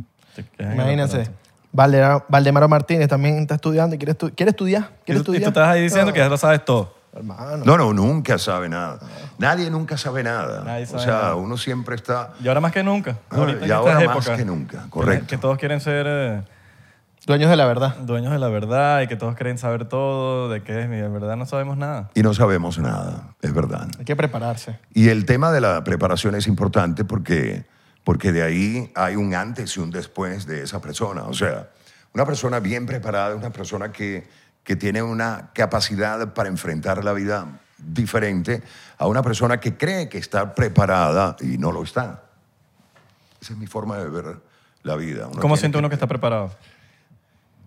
[0.60, 1.30] Imagínense.
[1.72, 4.90] Valdemaro, Valdemaro Martínez también está estudiando y quiere, estu- quiere estudiar.
[5.02, 5.44] Y ¿Quiere tú, y estudiar?
[5.44, 6.96] tú estás ahí diciendo No, que ya lo sabes todo.
[7.14, 7.64] Hermano.
[7.66, 9.00] No, no, nunca sabe nada.
[9.40, 10.64] Nadie nunca sabe nada.
[10.64, 11.36] Nadie o sabe sea, nada.
[11.36, 12.34] uno siempre está...
[12.42, 13.18] Y ahora más que nunca.
[13.32, 15.28] Ah, y ahora más que nunca, que- correcto.
[15.28, 16.42] Que, todos quieren ser eh,
[17.30, 17.96] Dueños de la verdad.
[17.98, 21.08] dueños de la verdad y que todos quieren saber todo, de qué es, y de
[21.10, 22.10] verdad no sabemos nada.
[22.16, 23.88] Y no sabemos nada, es verdad.
[24.00, 24.80] Hay que prepararse.
[24.96, 27.68] Y el tema de la preparación es importante porque,
[28.04, 31.26] porque de ahí hay un antes y un después de esa persona.
[31.26, 31.70] O sea,
[32.16, 34.28] una persona bien preparada es una persona que,
[34.64, 38.64] que tiene una capacidad para enfrentar la vida diferente
[38.98, 42.24] a una persona que cree que está preparada y no lo está.
[43.40, 44.38] Esa es mi forma de ver
[44.82, 45.28] la vida.
[45.28, 46.50] Uno ¿Cómo siente uno que está preparado?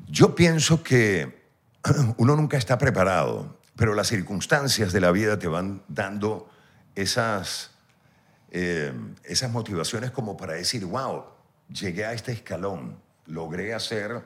[0.08, 1.42] Yo pienso que
[2.16, 6.50] uno nunca está preparado, pero las circunstancias de la vida te van dando
[6.94, 7.70] esas,
[8.50, 8.92] eh,
[9.24, 11.24] esas motivaciones como para decir, wow,
[11.68, 14.22] llegué a este escalón, logré hacer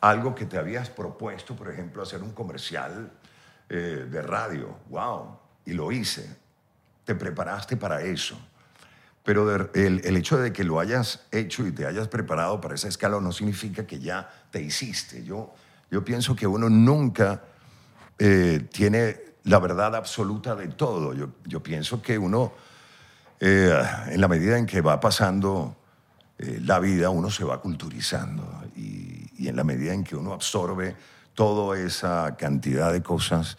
[0.00, 3.10] algo que te habías propuesto, por ejemplo, hacer un comercial
[3.68, 6.36] eh, de radio, wow, y lo hice.
[7.04, 8.38] Te preparaste para eso.
[9.28, 12.88] Pero de- el, hecho de que lo hayas hecho y te hayas preparado para esa
[12.88, 15.22] escala no significa que ya te hiciste.
[15.22, 15.52] Yo,
[15.90, 17.42] yo pienso que uno nunca
[18.18, 21.12] eh, tiene la verdad absoluta de todo.
[21.12, 22.54] Yo, yo pienso que uno,
[23.38, 25.76] eh, en la medida en que va pasando
[26.38, 28.62] eh, la vida, uno se va culturizando.
[28.76, 30.96] Y, y en la medida en que uno absorbe
[31.34, 33.58] toda esa cantidad de cosas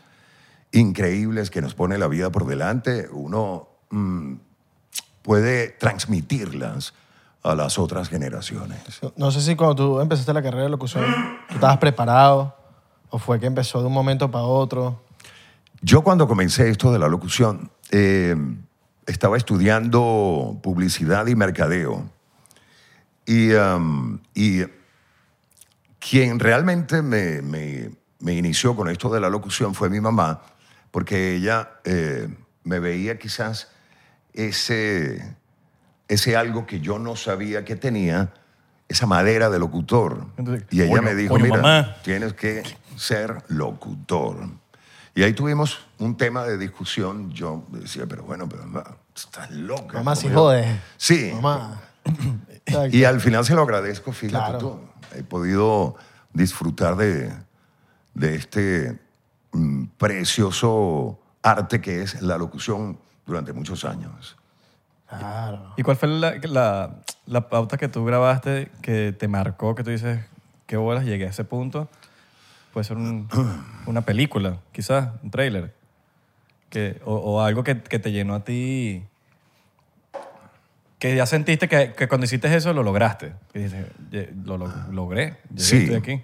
[0.71, 4.48] increíbles que nos pone la vida por delante, uno mm,
[5.21, 6.93] puede transmitirlas
[7.43, 8.79] a las otras generaciones.
[9.15, 11.05] No sé si cuando tú empezaste la carrera de locución,
[11.47, 12.55] tú estabas preparado
[13.09, 15.01] o fue que empezó de un momento para otro.
[15.81, 18.35] Yo cuando comencé esto de la locución, eh,
[19.07, 22.09] estaba estudiando publicidad y mercadeo.
[23.25, 24.63] Y, um, y
[25.99, 30.41] Quien realmente me, me- me inició con esto de la locución fue mi mamá,
[30.91, 32.27] porque ella eh,
[32.63, 33.69] me veía quizás
[34.33, 35.35] ese,
[36.07, 38.33] ese algo que yo no sabía que tenía,
[38.87, 40.25] esa madera de locutor.
[40.37, 41.95] Entonces, y ella me dijo, mira, mamá".
[42.03, 42.63] tienes que
[42.95, 44.37] ser locutor.
[45.15, 47.31] Y ahí tuvimos un tema de discusión.
[47.31, 49.97] Yo decía, pero bueno, pero mamá, estás loca.
[49.97, 50.79] Mamá, si jode.
[50.97, 51.31] Sí.
[51.33, 51.81] Mamá.
[52.91, 54.57] Y al final se lo agradezco, fíjate Claro.
[54.59, 54.79] tú.
[55.17, 55.95] He podido
[56.33, 57.33] disfrutar de,
[58.13, 58.99] de este
[59.53, 64.35] mm, precioso arte que es la locución durante muchos años.
[65.07, 65.73] Claro.
[65.77, 69.89] ¿Y cuál fue la, la, la pauta que tú grabaste que te marcó, que tú
[69.91, 70.19] dices,
[70.67, 71.87] qué bolas llegué a ese punto?
[72.73, 73.27] Puede ser un-
[73.87, 75.73] una película, quizás, un tráiler.
[76.69, 79.03] Que, o, o algo que, que te llenó a ti,
[80.99, 83.33] que ya sentiste que, que cuando hiciste eso lo lograste.
[83.53, 85.77] Que dices, "Ye- lo, lo- logré, llegué, Sí.
[85.77, 86.21] estoy aquí.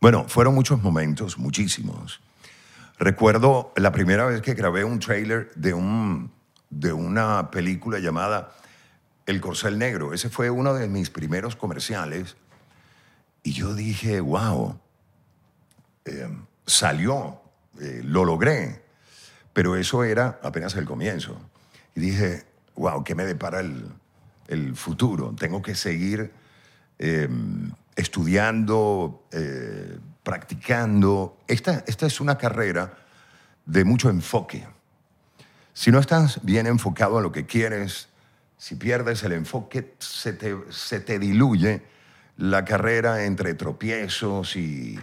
[0.00, 2.20] Bueno, fueron muchos momentos, muchísimos.
[3.00, 6.30] Recuerdo la primera vez que grabé un trailer de, un,
[6.68, 8.52] de una película llamada
[9.24, 10.12] El Corcel Negro.
[10.12, 12.36] Ese fue uno de mis primeros comerciales.
[13.42, 14.78] Y yo dije, wow,
[16.04, 16.28] eh,
[16.66, 17.40] salió,
[17.80, 18.84] eh, lo logré.
[19.54, 21.40] Pero eso era apenas el comienzo.
[21.94, 23.82] Y dije, wow, ¿qué me depara el,
[24.48, 25.34] el futuro?
[25.38, 26.34] Tengo que seguir
[26.98, 27.30] eh,
[27.96, 29.98] estudiando, eh,
[30.30, 31.38] practicando.
[31.48, 32.94] Esta, esta es una carrera
[33.66, 34.64] de mucho enfoque.
[35.72, 38.08] Si no estás bien enfocado a lo que quieres,
[38.56, 41.82] si pierdes el enfoque, se te, se te diluye
[42.36, 45.00] la carrera entre tropiezos y,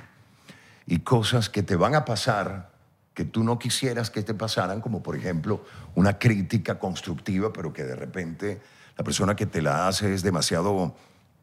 [0.86, 2.72] y cosas que te van a pasar
[3.14, 7.84] que tú no quisieras que te pasaran, como por ejemplo una crítica constructiva, pero que
[7.84, 8.62] de repente
[8.98, 10.96] la persona que te la hace es demasiado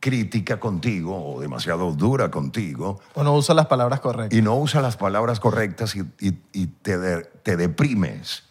[0.08, 4.38] crítica contigo o demasiado dura contigo O no usa las palabras correctas.
[4.38, 8.42] y no usa las palabras correctas y, y- y te, de- te deprimes.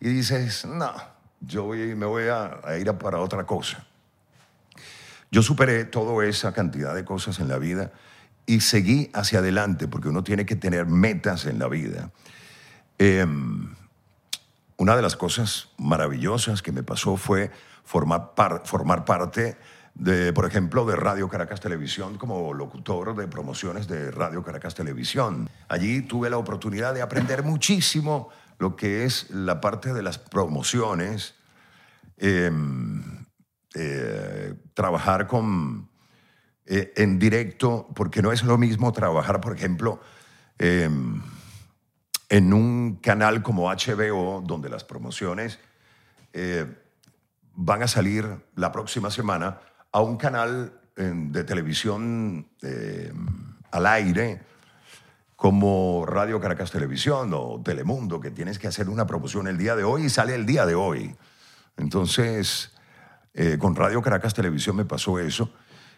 [0.00, 0.92] Y dices, no,
[1.40, 3.84] yo voy- me voy a, a ir a para otra cosa.
[5.32, 7.90] Yo superé toda esa cantidad de cosas en la vida
[8.46, 12.10] y seguí hacia adelante porque uno tiene que tener metas en la vida.
[12.98, 13.74] Em,
[14.76, 17.50] una de las cosas maravillosas que me pasó fue
[17.82, 19.56] formar, par- formar parte
[19.94, 25.48] de, por ejemplo, de Radio Caracas Televisión como locutor de promociones de Radio Caracas Televisión.
[25.68, 31.34] Allí tuve la oportunidad de aprender muchísimo lo que es la parte de las promociones,
[32.16, 33.24] em,
[33.74, 35.88] eh, trabajar con,
[36.66, 40.00] eh, en directo, porque no es lo mismo trabajar, por ejemplo,
[40.58, 41.20] em,
[42.28, 45.58] en un canal como HBO, donde las promociones
[46.34, 46.64] eh,
[47.54, 49.60] van a salir la próxima semana,
[49.92, 53.12] a un canal de televisión eh,
[53.70, 54.42] al aire
[55.36, 59.84] como Radio Caracas Televisión o Telemundo, que tienes que hacer una promoción el día de
[59.84, 61.16] hoy y sale el día de hoy.
[61.76, 62.70] Entonces,
[63.34, 65.52] eh, con Radio Caracas Televisión me pasó eso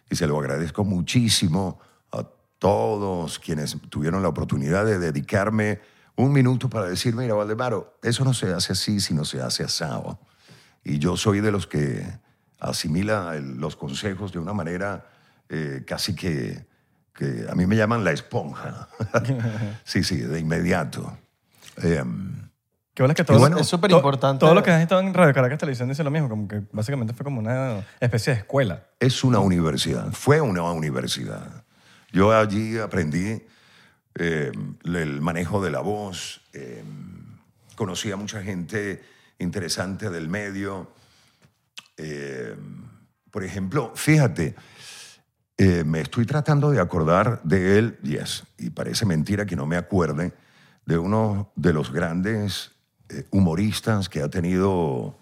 [0.09, 1.79] y se lo agradezco muchísimo
[2.13, 2.27] a
[2.59, 5.81] todos quienes tuvieron la oportunidad de dedicarme
[6.17, 10.21] un minuto para decir, mira, Valdemaro, eso no se hace así, sino se hace asado.
[10.85, 12.07] Y yo soy de los que
[12.61, 15.07] asimila el- los consejos de una manera
[15.49, 16.67] eh, casi que,
[17.15, 18.89] que a mí me llaman la esponja.
[19.85, 21.17] sí, sí, de inmediato.
[21.83, 22.43] Em,
[22.95, 24.39] Qué bolas que Y todos, bueno, es súper to- importante.
[24.41, 27.13] Todos los que han estado en Radio Caracas Televisión dicen lo mismo, como que básicamente
[27.13, 28.85] fue como una especie de escuela.
[29.01, 31.65] es una universidad, fue una universidad.
[32.13, 33.43] Yo allí aprendí
[34.15, 34.53] eh,
[34.85, 36.85] el manejo de la voz, eh,
[37.75, 39.03] conocí a mucha gente
[39.41, 40.93] interesante del medio.
[41.97, 42.57] Eh,
[43.31, 44.55] por ejemplo, fíjate,
[45.57, 49.77] eh, me estoy tratando de acordar de él, yes, y parece mentira que no me
[49.77, 50.33] acuerde,
[50.87, 52.73] de uno de los grandes
[53.09, 55.17] eh, humoristas que ha tenido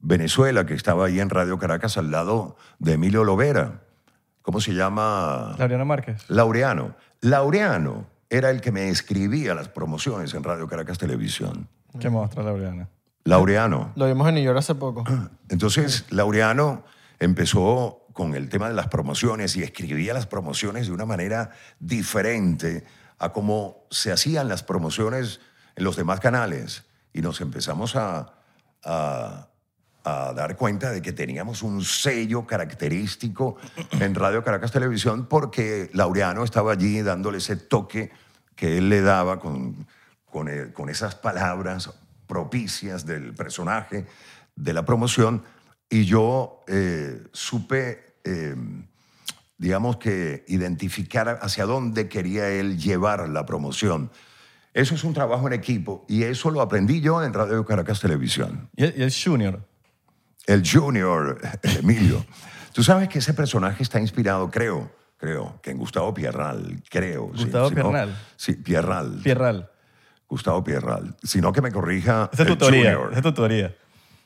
[0.00, 3.82] Venezuela, que estaba ahí en Radio Caracas al lado de Emilio Lovera.
[4.42, 5.54] ¿Cómo se llama?
[5.58, 6.24] Laureano Márquez.
[6.28, 6.96] Laureano.
[7.20, 11.68] Laureano era el que me escribía las promociones en Radio Caracas Televisión.
[11.98, 12.88] ¿Qué muestra Laureano?
[13.28, 13.92] Laureano.
[13.96, 15.04] Lo vimos en New York hace poco.
[15.48, 16.84] Entonces, Laureano
[17.18, 22.84] empezó con el tema de las promociones y escribía las promociones de una manera diferente
[23.18, 25.40] a cómo se hacían las promociones
[25.76, 26.84] en los demás canales.
[27.12, 28.32] Y nos empezamos a,
[28.84, 29.48] a-
[30.04, 33.56] a dar cuenta de que teníamos un sello característico
[33.90, 38.10] en Radio Caracas Televisión porque Laureano estaba allí dándole ese toque
[38.54, 39.86] que él le daba con,
[40.24, 41.90] con, eh, con esas palabras
[42.28, 44.06] propicias del personaje,
[44.54, 45.42] de la promoción,
[45.90, 48.54] y yo eh, supe eh,
[49.56, 54.10] digamos que identificar hacia dónde quería él llevar la promoción.
[54.74, 58.68] Eso es un trabajo en equipo y eso lo aprendí yo en Radio Caracas Televisión.
[58.76, 59.66] Y el, Junior.
[60.46, 62.24] El Junior, el Emilio.
[62.72, 67.32] Tú sabes que ese personaje está inspirado, creo, creo, que en Gustavo Pierral, creo.
[67.34, 68.16] sí, Gustavo si no- Pierral.
[68.36, 69.20] sí, Pierral.
[69.24, 69.70] Pierral.
[70.28, 71.16] Gustavo Pierral.
[71.22, 72.92] Si no, que me corrija Esa es tu el teoría.
[72.94, 73.08] Junior.
[73.10, 73.74] Esa es tu teoría.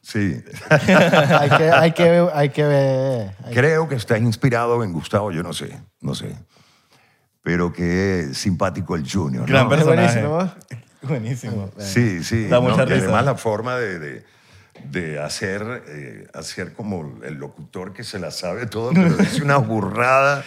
[0.03, 0.43] Sí.
[0.71, 3.31] hay, que, hay, que, hay que ver.
[3.45, 6.37] hay- Creo que está inspirado en Gustavo, yo no sé, no sé.
[7.43, 9.47] Pero qué simpático el Junior.
[9.49, 9.71] Gran ¿no?
[9.71, 10.25] personaje.
[10.27, 10.53] buenísimo.
[11.03, 11.71] Buenísimo.
[11.79, 12.47] Sí, sí.
[12.49, 12.63] Da ¿no?
[12.63, 13.05] mucha Y risa.
[13.05, 14.25] además la forma de, de-
[14.85, 19.59] de hacer, eh, hacer como el locutor que se la sabe todo, pero dice una
[19.59, 20.43] burrada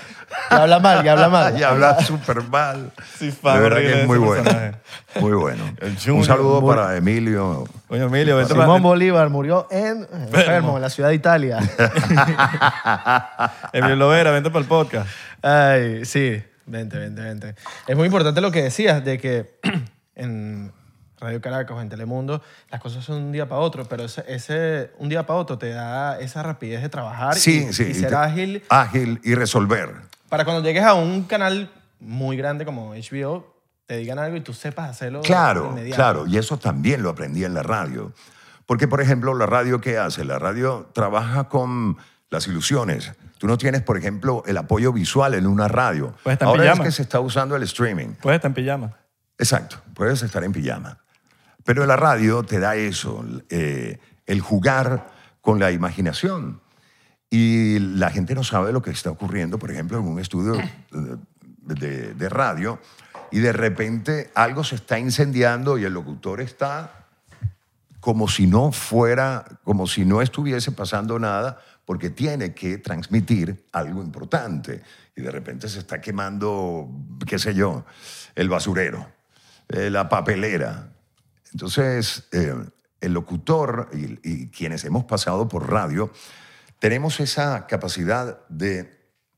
[0.49, 1.57] Que habla mal, que habla mal.
[1.59, 2.91] y habla súper mal.
[3.17, 4.43] Sí, fan de verdad que es muy bueno.
[4.43, 4.75] personaje.
[5.19, 5.63] Muy bueno.
[6.07, 7.65] Un saludo para Emilio.
[7.87, 8.79] Coño, Emilio, vete Simón para...
[8.81, 11.59] Bolívar murió en enfermo, en la ciudad de Italia.
[13.73, 15.07] Emilio Lovera, vente para el podcast.
[15.41, 17.55] Ay, sí, vente, vente, vente.
[17.87, 19.59] Es muy importante lo que decías de que
[20.15, 20.71] en
[21.19, 24.91] Radio Caracas o en Telemundo las cosas son un día para otro, pero ese, ese
[24.99, 27.83] un día para otro te da esa rapidez de trabajar Sí, y, sí.
[27.83, 29.91] y y ser te- ágil Ágil y resolver.
[30.29, 34.53] para cuando llegues a un canal muy grande como HBO, te digan algo y tú
[34.53, 35.95] sepas hacerlo Claro, inmediato.
[35.95, 36.27] claro.
[36.27, 38.11] Y eso también lo aprendí en la radio.
[38.65, 40.25] Porque, por ejemplo, la radio, ¿qué hace?
[40.25, 41.97] La radio trabaja con
[42.31, 43.13] las ilusiones.
[43.37, 46.15] Tú no tienes, por ejemplo, el apoyo visual en una radio.
[46.23, 48.13] Puedes estar en Ahora es que se está usando el streaming.
[48.21, 48.97] Puedes estar en pijama.
[49.37, 50.97] Exacto, puedes estar en pijama.
[51.65, 56.61] Pero la radio te da eso, eh, el jugar con la imaginación.
[57.29, 60.55] Y la gente no sabe lo que está ocurriendo, por ejemplo, en un estudio
[61.61, 62.79] de, de radio,
[63.31, 67.05] y de repente algo se está incendiando y el locutor está
[68.05, 74.03] como si no fuera, como si no estuviese pasando nada, porque tiene que transmitir algo
[74.03, 74.83] importante.
[75.15, 76.87] Y de repente se está quemando,
[77.25, 77.83] qué sé yo,
[78.35, 79.07] el basurero,
[79.69, 80.89] eh, la papelera.
[81.55, 82.53] Entonces, eh,
[82.99, 86.11] el locutor y, y quienes hemos pasado por radio,
[86.79, 88.91] tenemos esa capacidad de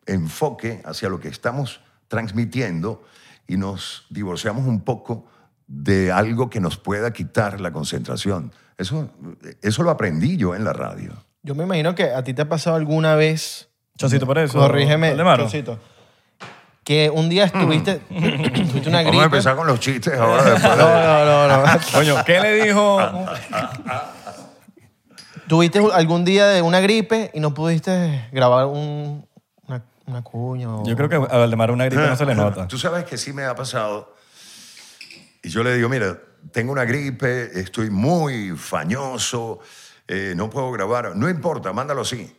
[0.08, 3.04] enfoque hacia lo que estamos transmitiendo
[3.48, 5.28] y nos divorciamos un poco
[5.68, 8.52] de algo que nos pueda quitar la concentración.
[8.80, 9.12] Eso,
[9.62, 11.12] eso lo aprendí yo en la radio.
[11.44, 14.58] Yo me imagino que a ti te ha pasado alguna vez Chocito por eso.
[14.58, 15.16] Corrígeme.
[15.38, 15.78] Chocito.
[16.88, 19.18] Que un día estuviste, tuviste una gripe.
[19.18, 20.42] Vamos a empezar con los chistes ahora.
[20.52, 21.80] Después de- No, no, no, no.
[21.92, 22.98] Coño, ¿qué le dijo?
[25.50, 29.28] Tuviste algún día de una gripe y no pudiste grabar un-
[29.68, 30.74] una, una cuña.
[30.78, 32.70] o- Yo creo que a Valdemar una gripe no se le nota.
[32.70, 34.16] Tú sabes que sí me ha pasado.
[35.44, 36.18] Y yo le digo, mira,
[36.54, 39.60] tengo una gripe, estoy muy fañoso,
[40.08, 41.18] eh, no puedo grabar.
[41.18, 42.34] No importa, mándalo así.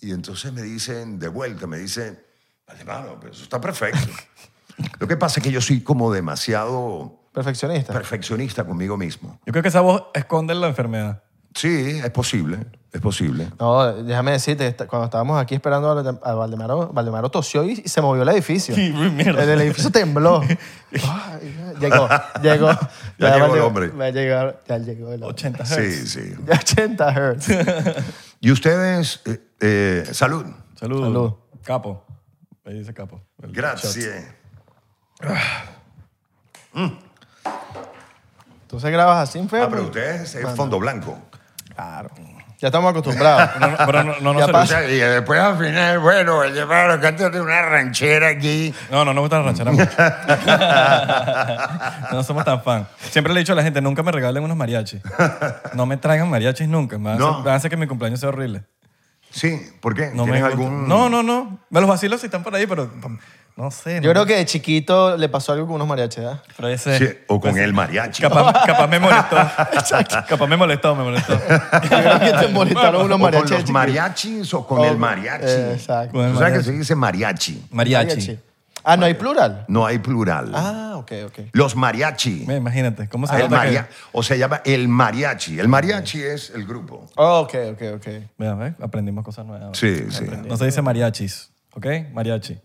[0.00, 2.25] Y entonces me dicen, de vuelta, me dicen,
[2.66, 3.98] vale, mano, pero eso está perfecto.
[4.98, 7.92] Lo que pasa es que yo soy como demasiado Perfeccionista.
[7.92, 9.38] perfeccionista conmigo mismo.
[9.46, 11.22] Yo creo que esa voz esconde la enfermedad.
[11.54, 13.48] Sí, es posible, es posible.
[13.58, 17.76] No, déjame decirte, esta- cuando estábamos aquí esperando a Valde- a Valdemaro, Valdemaro tosió y
[17.76, 18.74] se movió el edificio.
[18.76, 19.42] Sí, mierda.
[19.42, 20.42] El, el edificio tembló.
[20.92, 22.08] Ay, llegó,
[22.42, 22.68] llegó.
[23.18, 23.92] Ya llegó el hombre.
[23.96, 25.28] Ya llegó, ya llegó el hombre.
[25.30, 26.10] 80 Sí, Hz.
[26.12, 26.34] sí.
[26.46, 27.48] Ya 80 hertz.
[28.40, 30.44] Y ustedes, eh, eh, salud.
[30.78, 31.00] Salud.
[31.02, 31.32] Salud.
[31.64, 32.04] Capo.
[32.66, 33.22] Ahí dice capo.
[33.42, 33.56] El shot.
[33.56, 33.96] Gracias.
[38.62, 39.66] Entonces grabas así, enfermo.
[39.66, 41.16] Ah, pero ustedes es fondo blanco.
[41.74, 42.10] Claro.
[42.58, 43.50] Ya estamos acostumbrados.
[43.60, 44.84] No, no, pero no, no, no, Ya se- pasa.
[44.84, 48.74] y después al final, bueno, llevaron cántate una ranchera aquí.
[48.90, 49.90] no, no nos gusta la ranchera mucho.
[52.16, 52.88] no somos tan fan.
[53.10, 55.02] Siempre le he dicho a la gente, nunca me regalen unos mariachis.
[55.74, 56.96] No me traigan mariachis nunca.
[56.98, 57.28] Me van a No.
[57.32, 58.64] hacer- van a hacer que mi cumpleaños sea horrible.
[59.36, 60.10] Sí, ¿por qué?
[60.14, 60.88] No, ¿Tienes algún...?
[60.88, 61.58] no, no, no.
[61.68, 62.90] Me los vacilo si están por ahí, pero
[63.56, 63.96] no sé.
[63.96, 64.12] Yo no.
[64.12, 66.42] creo que de chiquito le pasó algo con unos mariachis, ¿verdad?
[66.56, 68.22] Pero ese- Sí, o con pues, el mariachi.
[68.22, 69.36] Capaz, capaz me molestó.
[70.28, 71.32] capaz me molestó, me molestó.
[71.82, 73.50] Yo creo que te molestaron unos o con mariachis.
[73.60, 75.44] los mariachis o con O- el mariachi.
[75.46, 76.12] eh, exacto.
[76.12, 76.64] Con el Tú sabes que mariachi.
[76.72, 77.66] se dice mariachi.
[77.70, 78.38] Mariachi.
[78.88, 79.64] Ah, no hay plural.
[79.66, 80.52] No hay plural.
[80.54, 81.38] Ah, ok, ok.
[81.52, 82.44] Los mariachi.
[82.48, 85.58] Imagínate, ¿cómo se El maria- O se llama el mariachi.
[85.58, 87.04] El mariachi es el grupo.
[87.16, 88.06] Oh, ok, ok, ok.
[88.38, 88.74] Mira, ¿ves?
[88.80, 89.76] Aprendimos cosas nuevas.
[89.76, 90.24] Sí, sí.
[90.48, 91.86] No se dice mariachis, ¿ok?
[92.12, 92.58] Mariachi.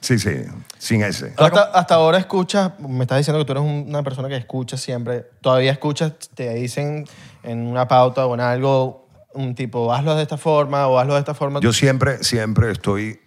[0.00, 0.44] Sí, sí.
[0.76, 1.30] Sin ese.
[1.30, 4.36] Tú hasta, hasta ahora escuchas, me estás diciendo que tú eres un- una persona que
[4.36, 5.24] escucha siempre.
[5.40, 7.06] Todavía escuchas, te dicen
[7.42, 11.20] en una pauta o en algo, un tipo, hazlo de esta forma o hazlo de
[11.20, 11.58] esta forma.
[11.60, 13.18] Yo siempre, siempre estoy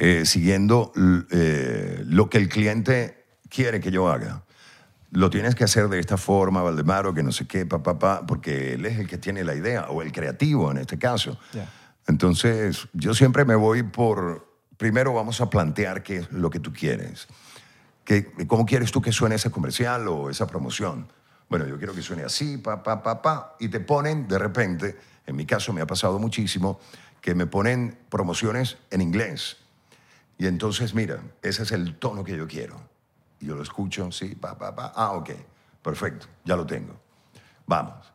[0.00, 0.92] eh, siguiendo
[1.30, 4.44] eh, lo que el cliente quiere que yo haga.
[5.10, 8.74] Lo tienes que hacer de esta forma, Valdemaro, que no sé qué, papá, papá, porque
[8.74, 11.38] él es el que tiene la idea, o el creativo en este caso.
[11.52, 11.68] Ya.
[12.06, 14.48] Entonces, yo siempre me voy por,
[14.78, 17.28] primero vamos a plantear qué es lo que tú quieres.
[18.04, 21.08] ¿Qué, ¿Cómo quieres tú que suene ese comercial o esa promoción?
[21.50, 23.56] Bueno, yo quiero que suene así, pa, pa, pa, pa.
[23.60, 24.96] Y te ponen de repente,
[25.26, 26.80] en mi caso me ha pasado muchísimo,
[27.20, 29.58] que me ponen promociones en inglés.
[30.40, 32.80] Y entonces, mira, ese es el tono que yo quiero.
[33.40, 34.90] Y yo lo escucho, sí, pa, pa, pa.
[34.96, 35.32] Ah, ok,
[35.82, 36.98] perfecto, ya lo tengo.
[37.66, 38.10] Vamos.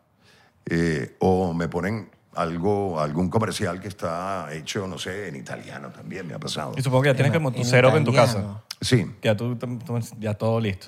[0.65, 6.25] Eh, o me ponen algo, algún comercial que está hecho, no sé, en italiano también,
[6.27, 6.73] me ha pasado.
[6.75, 8.63] Y supongo que ya tienes como tu En setup en tu casa.
[8.81, 10.87] Sí, ya, tú, tú- ya todo listo.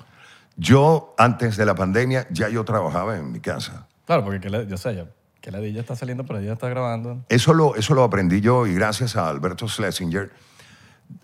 [0.56, 3.86] yo antes de la pandemia ya yo trabajaba en mi casa.
[4.06, 5.06] Claro, porque que la- yo sé, ya,
[5.40, 7.24] que la ya está saliendo por ahí, ya está grabando.
[7.28, 10.32] Eso lo, eso lo aprendí yo y gracias a Alberto Schlesinger.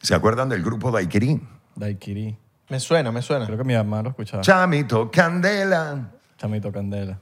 [0.03, 1.41] ¿Se acuerdan del grupo Daiquiri?
[1.77, 2.37] Daiquiri.
[2.69, 3.47] Me suena, me suena.
[3.47, 4.43] Creo que mi mamá lo escuchaba.
[4.43, 7.19] Chamito Candela, Chamito Candela.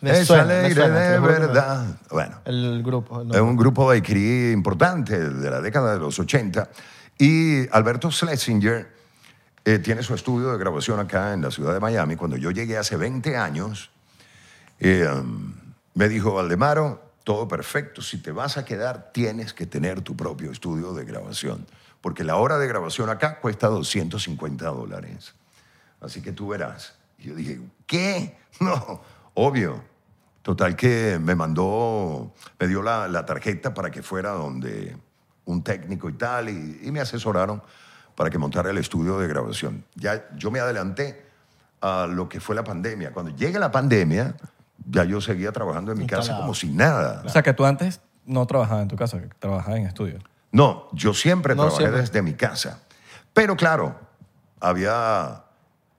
[0.00, 1.86] Me es suena, me alegre suena, de me- verdad.
[2.10, 3.20] Bueno, El grupo.
[3.20, 6.68] el es un grupo Daiquiri importante de la década de los 80.
[7.18, 8.92] Y Alberto Schlesinger
[9.64, 12.16] eh, tiene su estudio de grabación acá en la ciudad de Miami.
[12.16, 13.90] Cuando yo llegué hace 20 años,
[14.80, 15.52] eh, um,
[15.94, 18.02] me dijo, Valdemaro, todo perfecto.
[18.02, 21.66] Si te vas a quedar, tienes que tener tu propio estudio de grabación.
[22.04, 25.34] Porque la hora de grabación acá cuesta 250 dólares.
[26.02, 26.96] Así que tú verás.
[27.18, 28.36] Y yo dije, ¿qué?
[28.60, 29.00] No,
[29.32, 29.82] obvio.
[30.42, 34.98] Total que me mandó, me dio la, la tarjeta para que fuera donde
[35.46, 37.62] un técnico y tal, y, y me asesoraron
[38.14, 39.82] para que montara el estudio de grabación.
[39.94, 41.24] Ya yo me adelanté
[41.80, 43.14] a lo que fue la pandemia.
[43.14, 44.36] Cuando llega la pandemia,
[44.90, 46.42] ya yo seguía trabajando en mi casa Instalado.
[46.42, 47.22] como si nada.
[47.24, 50.18] O sea, que tú antes no trabajabas en tu casa, trabajabas en estudio.
[50.54, 52.00] No, yo siempre No, trabajé siempre.
[52.00, 52.82] desde mi casa.
[53.32, 53.98] Pero claro,
[54.60, 55.44] había,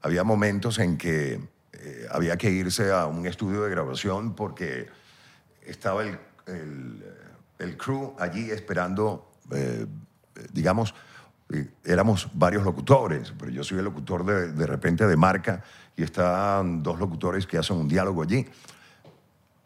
[0.02, 1.40] había momentos en que
[1.74, 4.88] eh, había que irse a un estudio de grabación porque
[5.66, 7.04] estaba el, el,
[7.60, 9.86] el crew allí esperando, eh,
[10.36, 10.96] eh, digamos,
[11.54, 15.64] eh, éramos varios locutores, pero yo soy el locutor de, de repente de marca
[15.96, 18.48] y están dos locutores que hacen un diálogo allí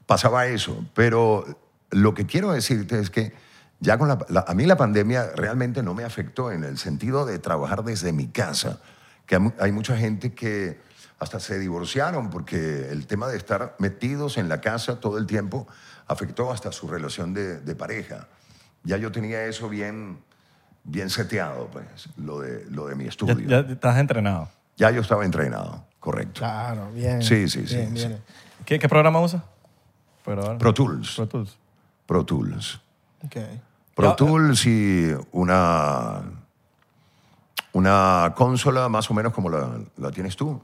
[0.10, 1.46] pasaba eso, pero
[1.92, 3.32] lo que quiero decirte es que
[3.80, 7.26] ya con la, la- a mí la pandemia realmente no me afectó en el sentido
[7.26, 8.80] de trabajar desde mi casa,
[9.26, 10.80] que hay mu- hay mucha gente que
[11.20, 15.68] hasta se divorciaron porque el tema de estar metidos en la casa todo el tiempo
[16.08, 18.28] afectó hasta su relación de, de pareja.
[18.84, 20.20] Ya yo tenía eso bien,
[20.86, 21.86] bien seteado, pues,
[22.18, 23.48] lo de, lo de mi Ya, estudio.
[23.48, 24.50] ya Ya, estás entrenado.
[24.78, 26.40] yo estaba entrenado, correcto.
[26.40, 27.22] Claro, bien.
[27.22, 28.08] Sí, sí, sí, bien, sí.
[28.08, 28.22] bien.
[28.66, 29.42] ¿Qué, qué programa usas?
[30.24, 31.16] Pro Tools.
[31.16, 31.58] Pro Tools.
[32.06, 32.80] Pro Tools.
[33.26, 33.36] Ok.
[34.00, 36.22] Pro Tools y una,
[37.74, 40.62] una consola más o menos como la, la tienes tú.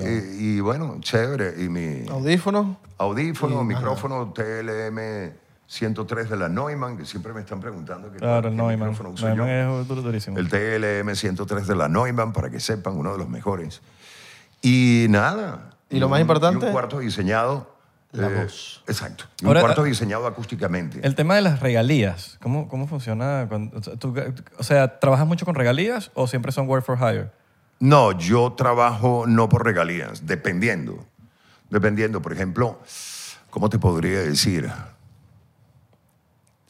[0.00, 1.62] Y, y bueno, chévere.
[1.62, 2.78] Y mi Audífono.
[2.96, 5.32] audífono, Y- micrófono TLM
[5.66, 8.78] 103 de la Neumann, que siempre me están preguntando que, claro, el qué Neumann.
[8.78, 9.80] micrófono uso Neumann yo.
[9.82, 10.38] es dur- durísimo.
[10.38, 13.82] El TLM 103 de la Neumann, para que sepan, uno de los mejores.
[14.62, 15.70] Y nada.
[15.90, 16.64] ¿Y lo un- más importante?
[16.64, 17.76] y un cuarto diseñado.
[18.12, 18.82] La eh, voz.
[18.86, 19.24] Exacto.
[19.42, 21.00] Y Ahora, un cuarto eh, diseñado acústicamente.
[21.02, 23.46] El tema de las regalías, ¿cómo, cómo funciona?
[23.48, 24.14] cuando- o sea, tú-
[24.58, 27.30] o sea, ¿trabajas mucho con regalías o siempre son work for hire?
[27.80, 31.06] No, yo trabajo no por regalías, dependiendo.
[31.70, 32.80] Dependiendo, por ejemplo,
[33.50, 34.70] ¿cómo te podría decir?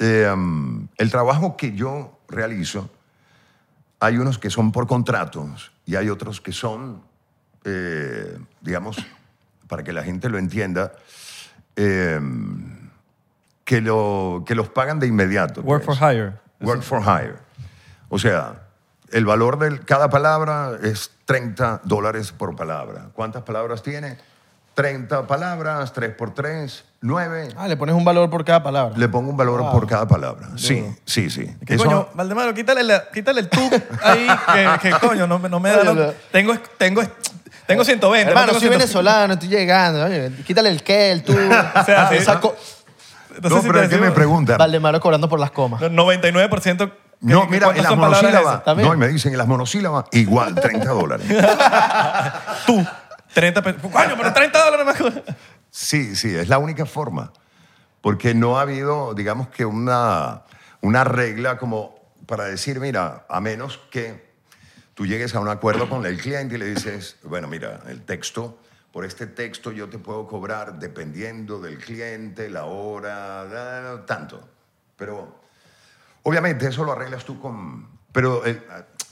[0.01, 2.91] Eh, um, el trabajo que yo realizo,
[4.01, 7.03] hay unos que son por contratos y hay otros que son,
[7.65, 8.97] eh, digamos,
[9.67, 10.93] para que la gente lo entienda,
[11.81, 12.21] eh,
[13.65, 15.61] que, lo, que los pagan de inmediato.
[15.63, 15.99] Work pues.
[15.99, 16.33] for hire.
[16.61, 17.37] Work for hire.
[18.09, 18.63] O sea,
[19.13, 23.07] el valor de cada palabra es 30 dólares por palabra.
[23.13, 24.17] ¿Cuántas palabras tiene?
[24.75, 27.49] 30 palabras, 3 por 3, 9.
[27.57, 28.97] Ah, le pones un valor por cada palabra.
[28.97, 29.73] Le pongo un valor Wow.
[29.73, 30.51] por cada palabra.
[30.57, 31.53] Sí, sí, sí.
[31.67, 33.61] ¿Qué Eso- coño, Valdemaro, quítale, la- quítale el tú
[34.05, 34.27] ahí,
[34.81, 35.77] que, que coño, no, me- no me da...
[35.79, 37.03] Oye, lo- lo- tengo, tengo,
[37.69, 38.25] tengo 120.
[38.25, 38.79] no Hermano, tengo soy 100.
[38.81, 40.05] venezolano, estoy llegando.
[40.05, 41.33] Oye, quítale el qué, el tú.
[41.75, 42.41] O sea, sí, Esa ¿no?
[42.41, 42.57] co-
[43.37, 44.59] Entonces, no, si pero te es que me decimos- preguntan.
[44.59, 45.81] Valdemaro cobrando por las comas.
[45.81, 46.77] 99%.
[46.89, 48.55] ¿qué- No, mira, cuántas en las son palabras monosílabas.
[48.55, 48.65] esas?
[48.65, 48.89] También.
[48.89, 51.27] No, y me dicen en las monosílabas, igual, 30 dólares.
[52.67, 52.85] Tú,
[53.35, 53.81] 30 pesos.
[53.83, 55.13] Coño, pero 30 dólares más.
[55.71, 57.33] Sí, sí, es la única forma.
[58.01, 60.43] Porque no ha habido, digamos que una,
[60.81, 64.28] una regla como para decir, mira, a menos que
[64.99, 68.59] tú llegues a un acuerdo con el cliente y le dices, bueno, mira, el texto,
[68.91, 74.41] por este texto yo te puedo cobrar dependiendo del cliente, la hora, da- tanto.
[74.97, 75.37] Pero
[76.25, 77.87] obviamente eso lo arreglas tú con...
[78.11, 78.61] Pero, eh,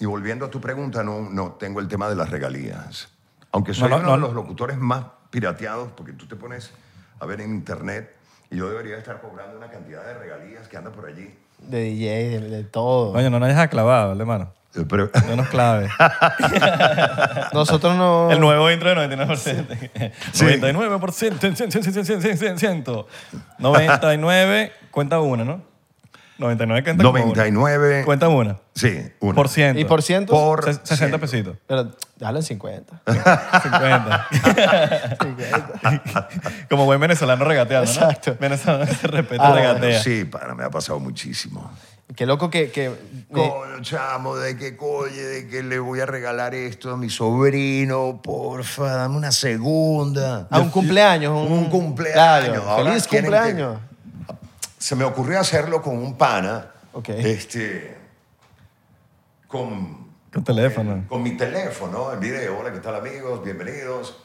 [0.01, 3.09] y volviendo a tu pregunta, no, no tengo el tema de las regalías.
[3.53, 4.13] Aunque soy no, uno no.
[4.15, 6.73] de los locutores más pirateados, porque tú te pones
[7.21, 8.13] a ver en internet
[8.51, 11.33] Y yo debería estar cobrando una cantidad de regalías que anda por allí.
[11.61, 13.13] De DJ, de, de todo.
[13.13, 14.53] Coño, no nos hayas clavado, hermano.
[14.89, 15.91] Pero, No nos claves.
[17.53, 18.31] Nosotros no...
[18.31, 19.91] El nuevo intro de 99%.
[20.33, 20.45] Sí.
[20.45, 21.39] 99%.
[21.39, 22.85] 100, 100, 100, 100,
[23.59, 25.63] 99 cuenta una, ¿no?
[26.39, 27.25] 99 cuenta como una.
[27.25, 28.03] 99.
[28.05, 28.59] Cuenta una.
[28.75, 29.35] Sí, una.
[29.35, 29.81] Por ciento.
[29.81, 30.37] ¿Y por cientos?
[30.39, 31.19] Por Se- 60 ciento.
[31.19, 31.57] pesitos.
[31.67, 33.03] Pero déjalo en 50.
[33.63, 34.27] 50.
[35.23, 36.29] 50.
[36.69, 38.01] Como buen venezolano regateando, ¿no?
[38.01, 38.37] Exacto.
[38.39, 40.03] Venezolano se respeta Ah, y regatea.
[40.03, 41.73] Sí, para, me ha pasado muchísimo.
[42.15, 42.71] Qué loco que...
[42.71, 42.95] que
[43.33, 48.21] Coño, chamo, de que coño, de que le voy a regalar esto a mi sobrino,
[48.23, 50.47] porfa, dame una segunda.
[50.51, 51.33] a un cumpleaños.
[51.33, 52.15] Un, Un cumpleaños.
[52.55, 53.79] Claro, Ahora feliz cumpleaños.
[54.79, 56.71] Se me ocurrió hacerlo con un pana.
[56.93, 57.09] Ok.
[57.09, 57.97] Este.
[59.49, 60.07] Con.
[60.33, 60.95] Con teléfono.
[60.95, 62.59] el- con mi teléfono, en video.
[62.59, 63.43] Hola, ¿qué tal, amigos?
[63.43, 64.17] Bienvenidos.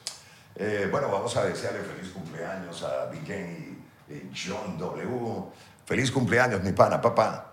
[0.55, 5.43] Eh, bueno, vamos a desearle feliz cumpleaños a y, y John W.
[5.85, 7.50] Feliz cumpleaños, mi pana, papá.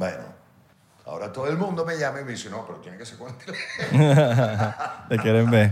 [0.00, 0.22] Bueno,
[1.04, 3.28] ahora todo el mundo me llama y me dice, no, pero tiene que ser con
[3.28, 4.74] el teléfono.
[5.10, 5.70] Te quieren ver.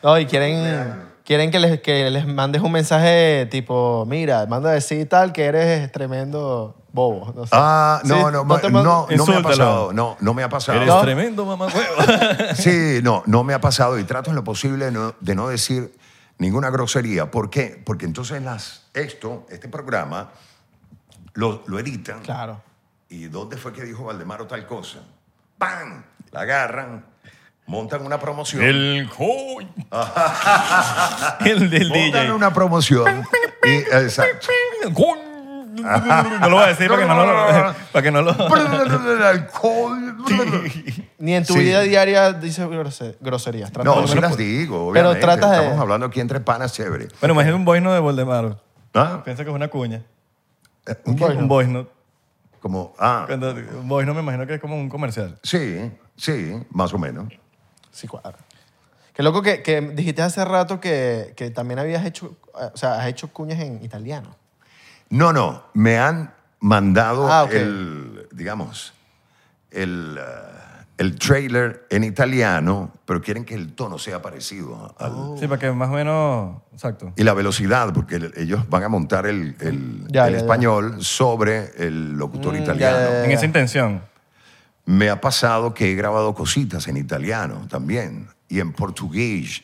[0.00, 4.74] No, y quieren, quieren que, les, que les mandes un mensaje tipo, mira, manda a
[4.74, 7.32] decir tal que eres tremendo bobo.
[7.34, 7.50] No sé.
[7.52, 9.92] Ah, no, Sí, no, no, te no, mando- no me ha pasado.
[9.92, 10.76] No, no me ha pasado.
[10.78, 11.00] Eres No.
[11.00, 11.66] tremendo mamá
[12.54, 15.92] Sí, no, no me ha pasado y trato en lo posible no- de no decir
[16.38, 17.28] ninguna grosería.
[17.32, 17.82] ¿Por qué?
[17.84, 20.30] Porque entonces las, esto, este programa,
[21.32, 22.20] lo, lo editan.
[22.20, 22.60] Claro.
[23.14, 24.98] ¿Y dónde fue que dijo Valdemaro tal cosa?
[25.56, 26.02] ¡Pam!
[26.32, 27.04] La agarran,
[27.66, 28.64] montan una promoción.
[28.64, 29.68] El coño.
[31.44, 32.32] El del montan DJ.
[32.32, 33.24] una promoción.
[33.64, 34.48] y, exacto.
[35.76, 37.74] No lo voy a decir para que no lo...
[37.92, 38.34] Para que no lo...
[41.18, 41.58] Ni en tu Sí.
[41.60, 43.70] vida diaria dices grose- groserías.
[43.72, 45.20] Trata No, por sí menos las por- digo, Pero obviamente.
[45.20, 45.56] tratas de...
[45.58, 47.08] Estamos hablando aquí entre panas chévere.
[47.20, 48.60] Bueno, imagínate un note de Voldemaro.
[48.94, 49.22] ¿Ah?
[49.24, 50.02] Piensa que es una cuña.
[51.04, 51.24] ¿un qué?
[51.24, 51.90] Un voice note.
[52.64, 53.52] Como, ah, Cuando-
[53.82, 55.38] voice note me imagino que es como un comercial.
[55.42, 57.30] sí, sí, más o menos.
[57.90, 58.38] Sí, cuadra.
[59.12, 62.94] Qué loco que, que dijiste hace rato que, que también habías hecho, eh, o sea,
[63.02, 64.34] has hecho cuñas en italiano.
[65.10, 68.94] No, no, me han mandado Ah, el, digamos,
[69.70, 75.38] el, uh, el trailer en italiano, pero quieren que el tono sea parecido al-.
[75.38, 76.62] Sí, para que más o menos...
[76.72, 77.12] Exacto.
[77.16, 80.36] y la velocidad, porque el- ellos van a montar el, el- Ya, el ya, ya.
[80.38, 82.96] español sobre el locutor Mm, italiano.
[82.98, 83.24] ya, ya.
[83.24, 84.02] En esa intención.
[84.86, 89.62] Me ha pasado que he grabado cositas en italiano también y en portugués,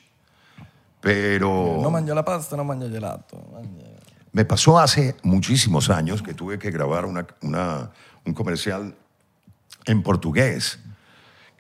[1.01, 1.79] pero...
[1.83, 3.37] No manjo la pasta, no manjo gelato.
[3.53, 3.87] Mangia-
[4.33, 7.91] Me pasó hace muchísimos años que tuve que grabar una- una-
[8.25, 8.95] un comercial
[9.87, 10.79] en portugués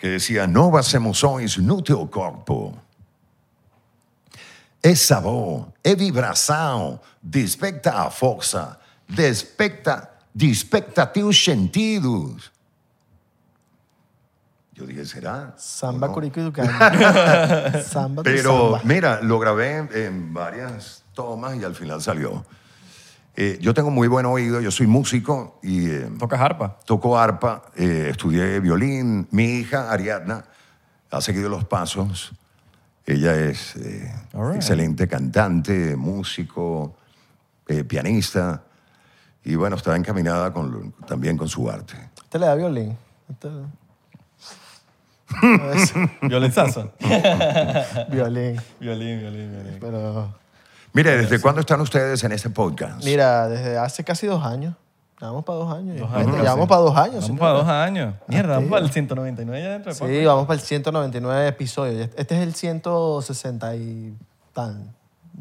[0.00, 2.74] que decía novas emoções no teu corpo.
[4.82, 12.50] É sabor, é vibração, desperta a força, desperta, desperta teus sentidos.
[14.72, 15.52] Yo dije, ¿será?
[15.58, 16.52] Samba, ¿O no?
[17.84, 18.80] Samba, Pero samba.
[18.84, 22.42] mira, lo grabé en varias tomas y al final salió.
[23.36, 26.78] Eh, yo tengo muy buen oído, yo soy músico y eh, Tocas arpa.
[26.84, 29.28] toco arpa, eh, estudié violín.
[29.30, 30.44] Mi hija, Ariadna,
[31.10, 32.32] ha seguido los pasos.
[33.06, 34.56] Ella es eh, right.
[34.56, 36.94] excelente cantante, músico,
[37.66, 38.62] eh, pianista
[39.44, 41.94] y bueno, está encaminada con, también con su arte.
[42.22, 42.96] Este le da violín.
[46.22, 46.92] Violenzazo.
[48.10, 48.60] violín.
[48.80, 49.78] violín, violín, violín.
[49.80, 50.34] Pero
[50.92, 53.04] Mire, ¿desde cuándo están ustedes en este podcast?
[53.04, 54.74] mira, desde hace casi dos años.
[55.20, 56.00] Vamos para dos años.
[56.00, 57.22] Dos años Ya vamos para dos años.
[57.22, 58.14] Vamos para dos años.
[58.26, 60.18] Mierda, vamos para el 199 ya dentro de.
[60.20, 62.08] Sí, vamos para el 199 episodio.
[62.16, 64.14] Este es el 160 y
[64.54, 64.94] tan.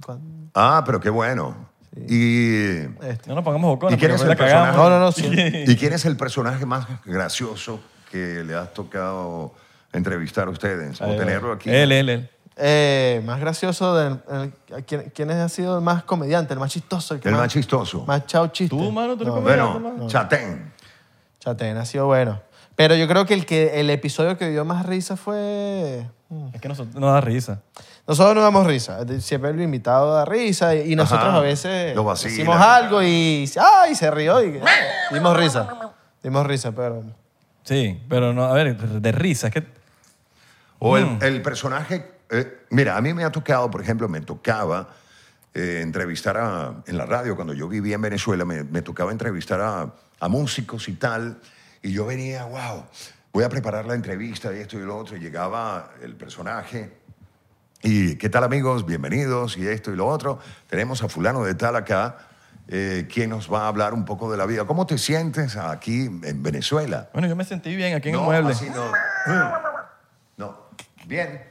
[0.06, 0.20] ¿cuán?
[0.54, 1.56] Ah, pero qué bueno.
[1.96, 3.28] Y, Este.
[3.28, 3.98] No nos pongamos bocones.
[3.98, 4.76] ¿Y quién es el cagamos.
[4.76, 5.32] No, no, no, sí.
[5.66, 7.80] ¿Y quién es el personaje más gracioso
[8.12, 9.54] que le ha tocado
[9.94, 11.70] entrevistar a ustedes o tenerlo aquí?
[11.70, 12.30] Él, él, él.
[12.62, 17.14] Eh, más gracioso, del- el- ¿quién, quién ha sido el más comediante, el más chistoso?
[17.14, 18.04] El, que El más chistoso.
[18.06, 18.76] Más chao chiste.
[18.76, 19.74] Tú, mano, tú eres No, comediante.
[19.80, 20.08] Bueno, mano.
[20.10, 20.74] Chatén.
[21.40, 22.42] Chatén ha sido bueno.
[22.76, 26.06] Pero yo creo que el, que el episodio que dio más risa fue...
[26.30, 27.62] mm, Es que nosotros nos da risa.
[28.08, 29.00] Nosotros no damos risa.
[29.20, 31.38] Siempre el invitado da risa y, y nosotros Ajá.
[31.38, 33.50] a veces decimos algo y...
[33.82, 33.96] ¡Ay!
[33.96, 34.60] Se rió y...
[35.12, 35.94] Dimos risa.
[36.24, 37.04] Dimos risa, pero...
[37.64, 39.48] Sí, pero no, a ver, de risa.
[39.48, 39.64] Es que
[40.80, 41.20] O el, Mm.
[41.22, 42.19] el personaje.
[42.30, 44.90] Eh, mira, a mí me ha tocado, por ejemplo, me tocaba
[45.54, 49.60] eh, entrevistar a, en la radio, cuando yo vivía en Venezuela, me, me tocaba entrevistar
[49.62, 51.40] a, a músicos y tal.
[51.82, 52.86] Y yo venía, wow,
[53.34, 55.18] voy a preparar la entrevista y esto y lo otro.
[55.18, 56.98] Y llegaba el personaje.
[57.82, 58.86] Y, ¿qué tal, amigos?
[58.86, 60.40] Bienvenidos y esto y lo otro.
[60.68, 62.18] Tenemos a Fulano de Tal acá.
[62.68, 64.66] eh, quien nos va a hablar un poco de la vida.
[64.66, 67.10] ¿Cómo te sientes aquí en Venezuela?
[67.14, 68.52] Bueno, yo me sentí bien aquí en no, el mueble.
[68.52, 68.92] así no.
[70.38, 70.70] No,
[71.08, 71.49] bien.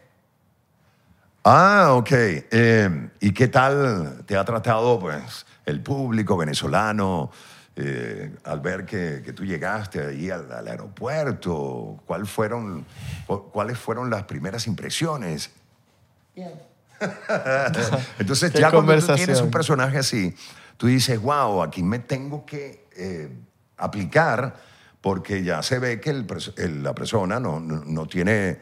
[1.45, 2.11] Ah, ok.
[2.13, 7.31] Eh, ¿Y qué tal te ha tratado pues, el público venezolano
[7.77, 12.01] eh, al ver que, que tú llegaste ahí al, al aeropuerto?
[12.07, 12.85] ¿Cuál fueron,
[13.27, 15.51] cu- ¿Cuáles fueron las primeras impresiones?
[18.19, 20.35] Entonces, Qué ya cuando tú tienes un personaje así,
[20.77, 23.31] tú dices, wow, aquí me tengo que eh,
[23.77, 24.57] aplicar
[25.01, 26.27] porque ya se ve que el
[26.57, 28.61] el- la persona no, no, no tiene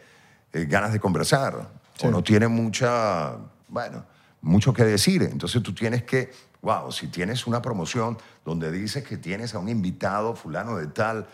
[0.52, 1.68] eh, ganas de conversar
[1.98, 2.06] Sí.
[2.06, 3.36] o no tiene mucha,
[3.68, 4.04] bueno,
[4.42, 5.22] mucho que decir.
[5.22, 6.30] Entonces tú tienes que,
[6.62, 11.26] wow, si tienes una promoción donde dices que tienes a un invitado fulano de tal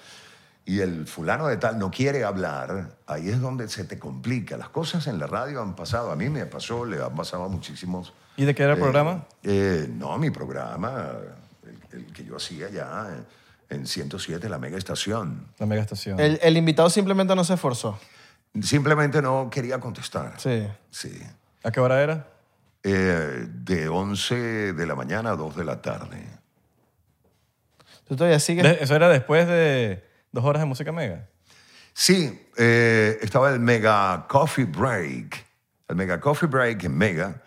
[0.65, 4.57] y el fulano de tal no quiere hablar, ahí es donde se te complica.
[4.57, 7.49] Las cosas en la radio han pasado, a mí me pasó, le han pasado a
[7.49, 8.13] muchísimos.
[8.37, 9.25] ¿Y de qué era el eh, programa?
[9.43, 11.11] eh, no, mi programa,
[11.93, 13.09] el, el que yo hacía ya
[13.69, 15.47] en, en 107, la mega estación.
[15.59, 16.21] La mega estación.
[16.21, 17.99] El, el invitado simplemente no se esforzó.
[18.61, 20.35] Simplemente no quería contestar.
[20.39, 20.67] Sí.
[20.91, 21.23] Sí.
[21.65, 22.29] ¿A qué hora era?
[22.83, 26.27] Eh, de 11 de la mañana a 2 de la tarde.
[28.09, 28.65] ¿Tú todavía sigues?
[28.65, 31.29] De- Eso era después de dos horas de música mega.
[31.95, 35.47] Sí, eh, estaba el Mega Coffee Break.
[35.89, 37.43] El Mega Coffee Break en Mega.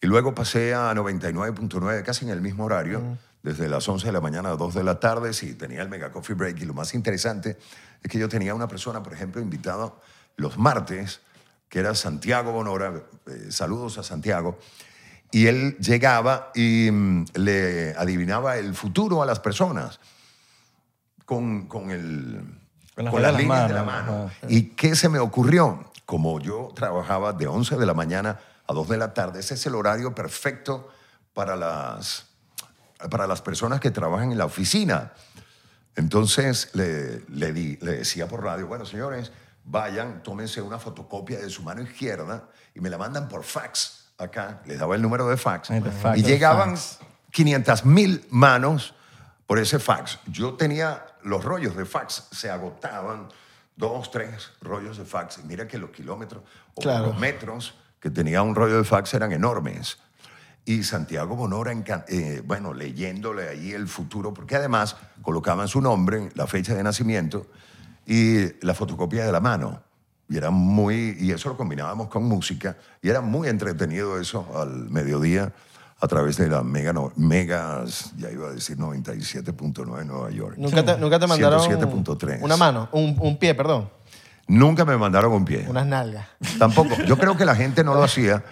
[0.00, 4.20] Y luego pasé a 99.9, casi en el mismo horario, desde las 11 de la
[4.20, 5.32] mañana a 2 de la tarde.
[5.32, 6.60] Sí, tenía el Mega Coffee Break.
[6.60, 7.56] Y lo más interesante
[8.02, 9.92] es que yo tenía una persona, por ejemplo, invitada
[10.36, 11.20] los martes,
[11.68, 12.92] que era Santiago Bonora.
[13.26, 14.58] eh, saludos a Santiago.
[15.30, 19.98] Y él llegaba y mm, le adivinaba el futuro a las personas
[21.24, 22.42] con, con el,
[22.94, 24.30] Con las con manos, las líneas de la mano.
[24.48, 25.90] ¿Y qué se me ocurrió?
[26.04, 29.64] Como yo trabajaba de 11 de la mañana a 2 de la tarde, ese es
[29.66, 30.90] el horario perfecto
[31.32, 32.26] para las,
[33.10, 35.12] para las personas que trabajan en la oficina.
[35.96, 39.32] Entonces le, le, di- le decía por radio, bueno, señores,
[39.64, 44.62] vayan, tómense una fotocopia de su mano izquierda y me la mandan por fax acá.
[44.66, 45.70] Les daba el número de fax.
[45.70, 46.98] Ay, fax, y llegaban fax.
[47.30, 48.94] 500 mil manos
[49.46, 50.18] por ese fax.
[50.26, 53.28] Yo tenía los rollos de fax, se agotaban
[53.76, 55.38] dos, tres rollos de fax.
[55.38, 56.42] Y mira que los kilómetros
[56.74, 57.06] o Claro.
[57.06, 59.98] los metros que tenía un rollo de fax eran enormes.
[60.64, 61.72] Y Santiago Bonora,
[62.08, 67.46] eh, bueno, leyéndole ahí el futuro, porque además colocaban su nombre, la fecha de nacimiento
[68.06, 69.80] y la fotocopia de la mano.
[70.28, 74.88] Y era muy, y eso lo combinábamos con música, y era muy entretenido eso al
[74.88, 75.52] mediodía
[76.00, 80.54] a través de la mega, no- megas, ya iba a decir 97.9 Nueva York.
[80.58, 82.38] ¿Nunca te, nunca te mandaron 107.3.
[82.42, 83.88] una mano, un, un pie, perdón,
[84.48, 85.64] Nunca me mandaron un pie.
[85.68, 86.26] unas nalgas?
[86.58, 86.96] Tampoco.
[87.06, 88.42] Yo creo que la gente no lo hacía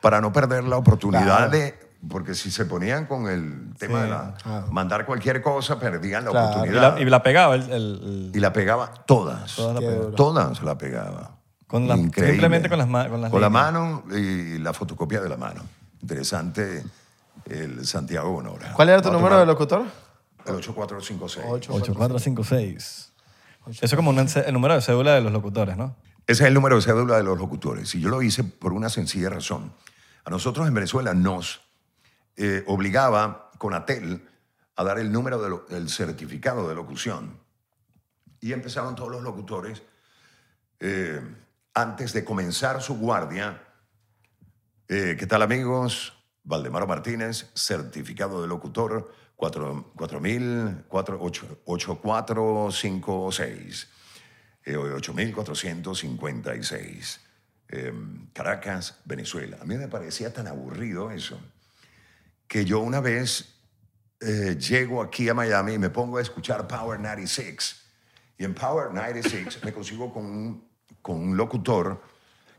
[0.00, 1.50] para no perder la oportunidad Claro.
[1.50, 1.74] de...
[2.08, 4.04] Porque si se ponían con el tema Sí.
[4.04, 4.66] de la, Claro.
[4.72, 6.46] mandar cualquier cosa, perdían la Claro.
[6.46, 6.94] Y oportunidad.
[6.94, 9.54] la, y la pegaba el, el- el- Y la pegaba todas.
[9.56, 10.10] Todas la pegaba.
[10.16, 11.30] Todas la pegaba.
[11.66, 12.32] Con la- Increíble.
[12.32, 15.62] simplemente con las con las Con la mano y la fotocopia de la mano.
[16.00, 16.82] Interesante
[17.44, 18.72] el Santiago Bonora.
[18.72, 19.82] ¿Cuál era tu número de locutor?
[20.46, 21.46] El 8456.
[21.48, 21.74] Ocho.
[21.74, 23.12] 8456.
[23.68, 25.94] Eso es como un el número de cédula de los locutores, ¿no?
[26.26, 27.94] Ese es el número de cédula de los locutores.
[27.94, 29.72] Y yo lo hice por una sencilla razón.
[30.24, 31.60] A nosotros en Venezuela nos
[32.36, 34.26] eh, obligaba Conatel
[34.76, 37.38] a dar el número del el certificado de locución.
[38.40, 39.82] Y empezaron todos los locutores,
[40.78, 41.20] eh,
[41.74, 43.62] antes de comenzar su guardia,
[44.88, 46.14] eh, ¿qué tal amigos?
[46.42, 53.88] Valdemaro Martínez, certificado de locutor 4 4000 4 8 8456.
[54.64, 57.20] Eh, 8.456.
[57.68, 57.92] Eh,
[58.32, 59.58] Caracas, Venezuela.
[59.60, 61.38] A mí me parecía tan aburrido eso
[62.50, 63.54] que yo una vez
[64.18, 67.80] eh, llego aquí a Miami y me pongo a escuchar Power 96.
[68.38, 70.68] Y en Power 96 me consigo con un,
[71.00, 72.02] con un locutor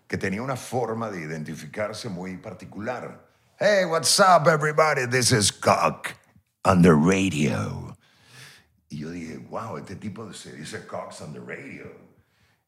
[0.08, 3.28] que tenía una forma de identificarse muy particular.
[3.60, 5.06] Hey, what's up, everybody?
[5.06, 6.16] This is Cock
[6.64, 7.94] on the radio.
[8.90, 11.92] Y yo dije, wow, este tipo se dice Cox on the radio.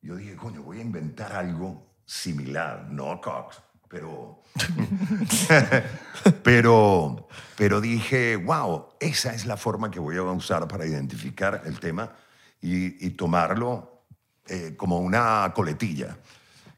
[0.01, 3.61] Yo dije, coño, voy a inventar algo similar, no Cox,
[3.93, 4.41] pero,
[6.43, 11.79] pero, pero dije, wow, esa es la forma que voy a usar para identificar el
[11.79, 12.11] tema
[12.59, 14.05] y, tomarlo
[14.47, 16.17] eh, como una coletilla.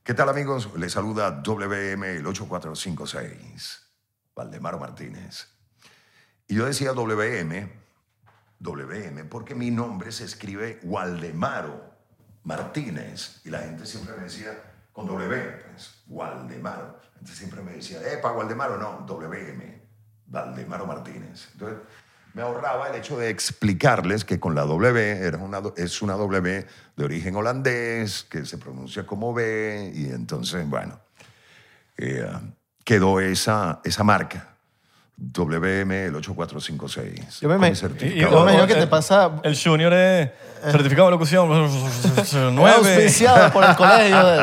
[0.04, 0.70] ¿Qué tal amigos?
[0.76, 3.82] Les saluda WM el 8456,
[4.36, 5.48] Valdemaro Martínez.
[6.50, 7.72] Y yo decía WM,
[8.60, 11.82] WM, porque mi nombre se escribe Waldemaro
[12.44, 13.40] Martínez.
[13.46, 15.28] Y la gente siempre me decía con W,
[15.72, 17.02] pues, Waldemaro.
[17.16, 19.82] Entonces siempre me decía, epa, Waldemaro, no, WM,
[20.28, 21.50] Valdemaro Martínez.
[21.52, 21.80] Entonces,
[22.34, 26.66] me ahorraba el hecho de explicarles que con la W era una, es una W
[26.96, 31.00] de origen holandés, que se pronuncia como B, y entonces, bueno,
[31.98, 32.26] eh,
[32.86, 34.55] quedó esa, esa marca,
[35.18, 37.40] WM el 8456.
[37.40, 38.32] Yo me con mi imag- certificado.
[38.32, 40.30] Yo me imagino que te pasa- El Junior es
[40.72, 41.48] certificado de locución
[42.26, 42.76] Fue 9.
[42.78, 44.26] auspiciado por el colegio.
[44.26, 44.42] de-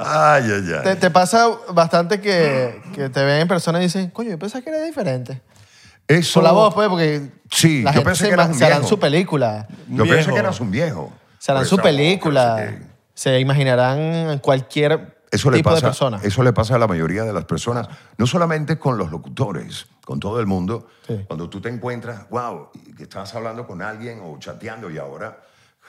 [0.00, 0.82] Ay, ay, ay.
[0.84, 4.62] te, te pasa bastante que, que te ven en persona y dicen, coño, yo pensaba
[4.62, 5.40] que era diferente.
[6.06, 8.54] Eso, Por la voz, pues, porque Sí, la yo gente pensé se, que eras un
[8.54, 8.88] se harán viejo.
[8.88, 9.66] su película.
[9.88, 10.32] Yo pensé viejo.
[10.34, 11.12] que eras un viejo.
[11.38, 12.50] Se harán Por su esa voz, película.
[12.50, 12.82] no sé qué.
[13.14, 17.88] Se imaginarán cualquier Eso le, pasa, eso le pasa a la mayoría de las personas,
[18.16, 20.88] no solamente con los locutores, con todo el mundo.
[21.06, 21.24] Sí.
[21.26, 25.38] Cuando tú te encuentras, wow, que estás hablando con alguien o chateando y ahora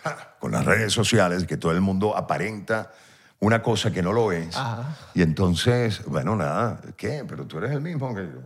[0.04, 2.92] ja, con las redes sociales, que todo el mundo aparenta
[3.40, 4.58] una cosa que no lo es.
[4.58, 4.98] Ajá.
[5.14, 7.24] Y entonces, bueno, nada, ¿qué?
[7.28, 8.40] Pero tú eres el mismo que yo.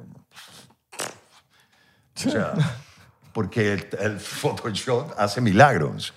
[2.15, 2.53] O sea,
[3.33, 6.13] porque el, el Photoshop hace milagros.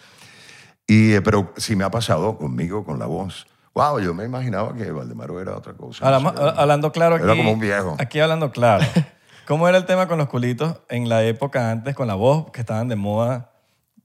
[0.86, 3.46] Y, eh, pero sí me ha pasado conmigo, con la voz.
[3.76, 6.02] Wow, yo me imaginaba que Valdemaro era otra cosa.
[6.06, 7.24] Hablamos- No sé, era- hablando claro aquí.
[7.24, 7.94] Era como un viejo.
[7.98, 8.82] Aquí hablando claro.
[9.46, 12.60] ¿Cómo era el tema con los culitos en la época antes con la voz que
[12.60, 13.50] estaban de moda?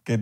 [0.04, 0.16] Que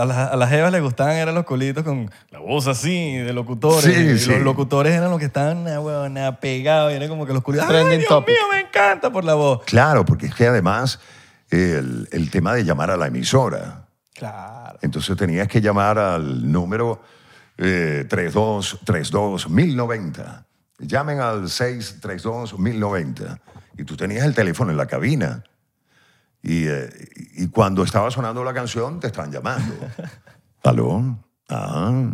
[0.00, 3.34] a las, a las jevas les gustaban eran los culitos con la voz así de
[3.34, 3.84] locutores.
[3.84, 4.30] Sí, y sí.
[4.30, 7.68] Los locutores eran los que estaban ah, huevona, pegados y era como que los culitos.
[7.68, 8.34] ¡Ay, Dios topic.
[8.34, 9.60] mío, me encanta por la voz!
[9.66, 11.00] Claro, porque es que además
[11.50, 13.88] el, el tema de llamar a la emisora.
[14.14, 14.78] Claro.
[14.80, 17.02] Entonces tenías que llamar al número
[17.58, 20.44] eh, 3232-1090.
[20.78, 23.40] Llamen al 632-1090.
[23.78, 25.44] Y tú tenías el teléfono en la cabina.
[26.42, 26.88] Y, eh,
[27.34, 29.74] y cuando estaba sonando la canción, te estaban llamando.
[30.64, 31.18] ¿Aló?
[31.48, 32.12] Ah.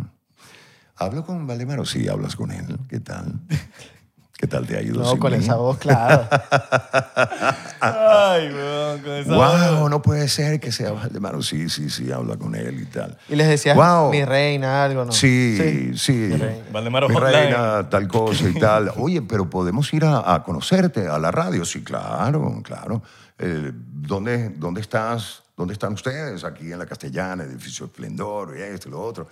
[0.95, 1.85] ¿Hablo con Valdemaro?
[1.85, 2.79] Sí, hablas con él.
[2.87, 3.39] ¿Qué tal?
[4.43, 4.99] ¿Qué tal te ha ido?
[5.01, 5.37] No, sin con mí?
[5.37, 6.27] esa voz, claro.
[7.79, 8.99] ¡Ay, weón!
[9.01, 9.89] Con esa Wow, voz.
[9.89, 11.41] no puede ser que sea Valdemaro.
[11.41, 13.17] Sí, sí, sí, habla con él y tal.
[13.29, 14.11] Y les decías, Wow.
[14.11, 15.13] mi reina, algo, ¿no?
[15.13, 16.11] Sí, sí.
[16.11, 16.65] Mi reina.
[16.73, 17.33] Valdemaro Mi Hotline.
[17.53, 18.91] reina, tal cosa y tal.
[18.97, 21.63] Oye, pero podemos ir a, a conocerte a la radio.
[21.63, 23.01] Sí, claro, claro.
[23.39, 25.43] Eh, ¿dónde, ¿Dónde estás?
[25.55, 26.43] ¿Dónde están ustedes?
[26.43, 29.27] Aquí en la Castellana, Edificio Esplendor, y esto y lo otro.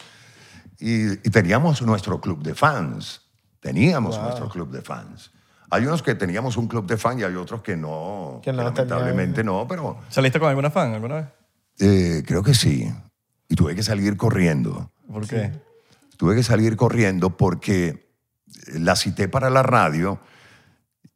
[0.79, 3.20] Y, y teníamos nuestro club de fans.
[3.61, 5.31] Teníamos nuestro club de fans.
[5.69, 8.41] Hay unos que teníamos un club de fans y hay otros que no.
[8.43, 11.25] Que no lamentablemente no, pero ¿Saliste con alguna fan alguna vez?
[11.79, 12.91] eh, creo que sí.
[13.47, 14.91] Y tuve que salir corriendo.
[15.07, 15.51] ¿Por qué?
[16.17, 18.11] Tuve que salir corriendo porque
[18.73, 20.19] la cité para la radio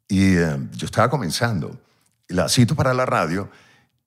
[0.08, 1.78] y eh, yo estaba comenzando.
[2.28, 3.50] La cito para la radio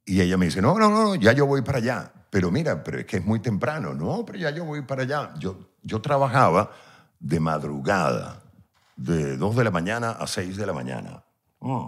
[0.05, 2.11] y ella me dice, no, no, no, ya yo voy para allá.
[2.29, 3.93] Pero mira, pero es que es muy temprano.
[3.93, 5.33] No, pero ya yo voy para allá.
[5.39, 6.71] Yo, yo trabajaba
[7.19, 8.41] de madrugada,
[8.95, 11.23] de 2 de la mañana a 6 de la mañana.
[11.59, 11.87] Mm.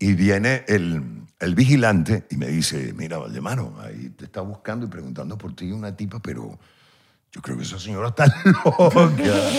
[0.00, 4.88] Y viene el, el vigilante y me dice, mira, Valdemaro, ahí te está buscando y
[4.88, 6.58] preguntando por ti una tipa, pero
[7.32, 8.26] yo creo que esa señora está
[8.64, 9.50] loca.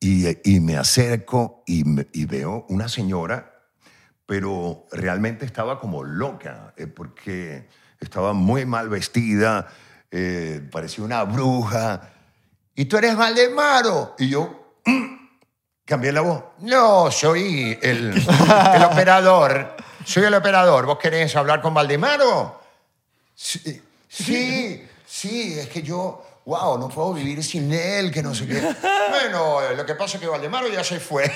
[0.00, 1.84] y, y me acerco y,
[2.24, 3.52] veo una señora,
[4.26, 7.68] pero realmente estaba como loca, eh, porque
[8.00, 9.68] estaba muy mal vestida,
[10.12, 12.12] eh, parecía una bruja.
[12.76, 14.14] ¿Y tú eres Valdemaro?
[14.18, 14.62] Y yo,
[15.84, 16.42] Cambié la voz.
[16.60, 18.14] No, soy el,
[18.74, 19.76] el operador.
[20.04, 20.86] Soy el operador.
[20.86, 22.62] ¿Vos querés hablar con Valdemaro?
[23.34, 28.46] Sí, sí, sí, es que yo, wow, no puedo vivir sin él, que no sé
[28.46, 28.60] qué.
[29.10, 31.30] Bueno, lo que pasa es que Valdemaro ya se fue.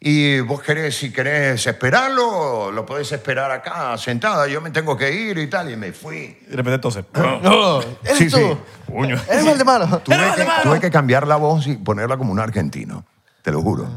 [0.00, 4.46] Y vos querés, si querés esperarlo, lo podés esperar acá, sentada.
[4.46, 6.38] Yo me tengo que ir y tal, y me fui.
[6.40, 7.04] Y de repente entonces.
[7.42, 8.36] No, ¿eres Sí, tú?
[8.36, 8.56] sí.
[8.86, 9.16] Puño.
[9.28, 9.98] ¿Eres Valdemaro?
[9.98, 13.04] Tuve que, tuve que cambiar la voz y ponerla como un argentino,
[13.42, 13.88] te lo juro.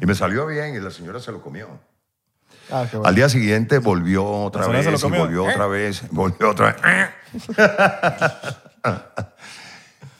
[0.00, 1.68] Y me salió bien y la señora se lo comió.
[2.68, 3.08] Ah, qué bueno.
[3.08, 5.52] Al día siguiente volvió otra vez, y volvió ¿Eh?
[5.52, 7.56] otra vez, volvió otra vez.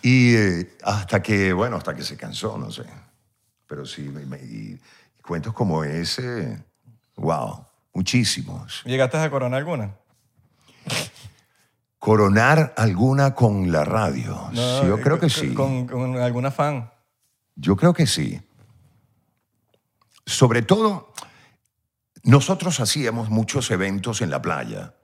[0.02, 2.84] y eh, hasta que, bueno, hasta que se cansó, no sé.
[3.66, 4.78] Pero sí, me- me- y
[5.26, 6.64] cuentos como ese,
[7.16, 8.82] wow, muchísimos.
[8.84, 9.94] ¿Llegaste a coronar alguna?
[11.98, 14.48] Coronar alguna con la radio.
[14.52, 15.54] No, Sí, yo eh, creo que sí.
[15.54, 16.90] Con, con alguna fan.
[17.56, 18.40] Yo creo que sí.
[20.24, 21.12] Sobre todo,
[22.22, 24.94] nosotros hacíamos muchos eventos en la playa.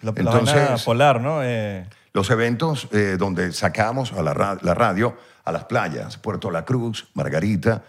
[0.00, 1.40] La, la Entonces- vaina polar, ¿no?
[1.42, 6.50] Eh, Los eventos eh, donde sacábamos a la, ra- la radio a las playas, Puerto
[6.50, 7.82] La Cruz, Margarita.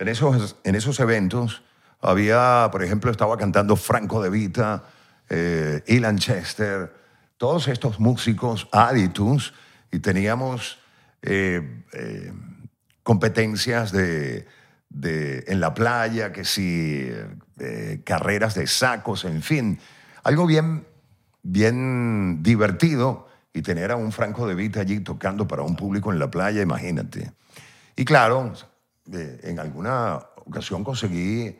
[0.00, 1.62] En esos, en esos eventos
[2.00, 4.84] había, por ejemplo, estaba cantando Franco De Vita,
[5.28, 6.90] eh, Ilan Chester,
[7.36, 9.52] todos estos músicos aditus
[9.92, 10.78] y teníamos
[11.20, 12.32] eh, eh,
[13.02, 14.46] competencias de,
[14.88, 17.10] de, en la playa, que si
[17.58, 19.78] eh, carreras de sacos, en fin.
[20.22, 20.86] Algo bien,
[21.42, 26.18] bien divertido y tener a un Franco de Vita allí tocando para un público en
[26.18, 27.32] la playa, imagínate.
[27.96, 28.54] Y claro,
[29.12, 31.58] eh, en alguna ocasión conseguí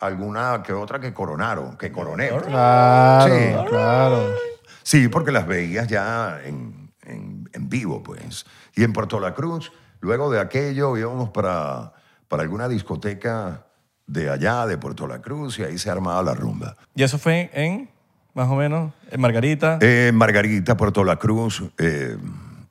[0.00, 2.28] alguna que otra que coronaron, que coroné.
[2.28, 3.68] Claro, Sí.
[3.68, 4.34] claro.
[4.82, 8.44] Sí, porque las veías ya en, en- en vivo, pues.
[8.74, 11.92] Y en Puerto La Cruz, luego de aquello íbamos para,
[12.28, 13.64] para alguna discoteca
[14.06, 16.76] de allá, de Puerto La Cruz, y ahí se armaba la rumba.
[16.94, 17.88] Y eso fue en,
[18.34, 19.78] más o menos, en Margarita.
[19.80, 22.16] Eh, Margarita, Puerto La Cruz, eh,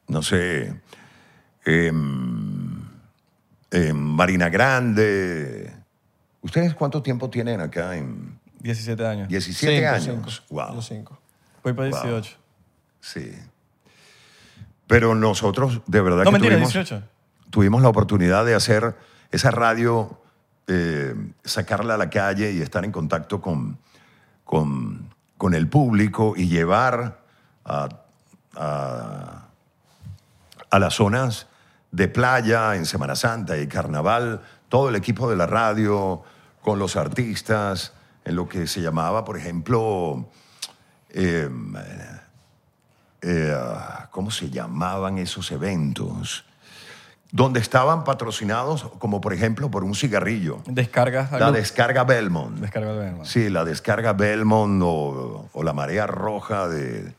[0.08, 0.80] no sé,
[1.66, 2.25] em,
[3.76, 5.72] en Marina Grande.
[6.42, 9.28] ¿Ustedes cuánto tiempo tienen acá en 17 años.
[9.28, 10.04] 17 Cinco, años?
[10.06, 10.54] cinco.
[10.56, 10.76] Wow.
[10.76, 11.20] Yo cinco.
[11.64, 12.02] Voy para Wow.
[12.04, 12.38] 18.
[13.02, 13.32] Sí.
[14.88, 17.04] Pero nosotros, de verdad No, que mentira, tuvimos, 18.
[17.50, 18.96] tuvimos la oportunidad de hacer
[19.32, 20.22] esa radio,
[20.68, 21.14] eh,
[21.44, 23.78] sacarla a la calle y estar en contacto con,
[24.46, 27.20] con, con el público y llevar
[27.66, 27.90] a,
[28.56, 29.48] a,
[30.70, 31.48] a las zonas
[31.92, 36.24] de playa en Semana Santa y Carnaval, todo el equipo de la radio,
[36.62, 37.94] con los artistas,
[38.26, 40.28] en lo que se llamaba, por ejemplo,
[41.10, 41.50] eh,
[43.22, 43.58] eh,
[44.12, 46.44] ¿cómo se llamaban esos eventos?
[47.32, 50.62] Donde estaban patrocinados, como por ejemplo, por un cigarrillo.
[50.66, 51.32] Descargas.
[51.32, 52.60] La descarga Belmont.
[52.60, 53.26] Descarga de Belmont.
[53.26, 57.14] Sí, la descarga Belmont o, o la marea roja de,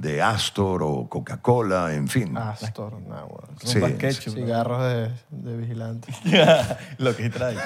[0.00, 2.34] de Astor o Coca-Cola, en fin.
[2.36, 3.48] Astor, no, bueno.
[3.62, 3.78] Sí.
[3.98, 4.34] Ketchup.
[4.34, 6.10] Cigarros de, de vigilante.
[6.98, 7.56] Lo que trae.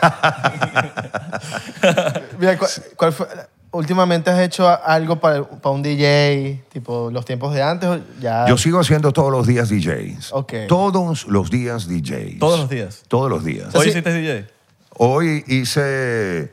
[2.39, 3.27] Mira, ¿cuál, cuál fue?
[3.71, 8.47] Últimamente has hecho algo para, para un DJ, tipo los tiempos de antes, o ya.
[8.47, 10.33] Yo sigo haciendo todos los días DJs.
[10.33, 10.53] Ok.
[10.69, 12.39] Todos los días DJs.
[12.39, 13.03] Todos los días.
[13.09, 13.75] Todos los días.
[13.75, 14.47] Hoy hiciste DJ.
[14.97, 16.53] Hoy hice.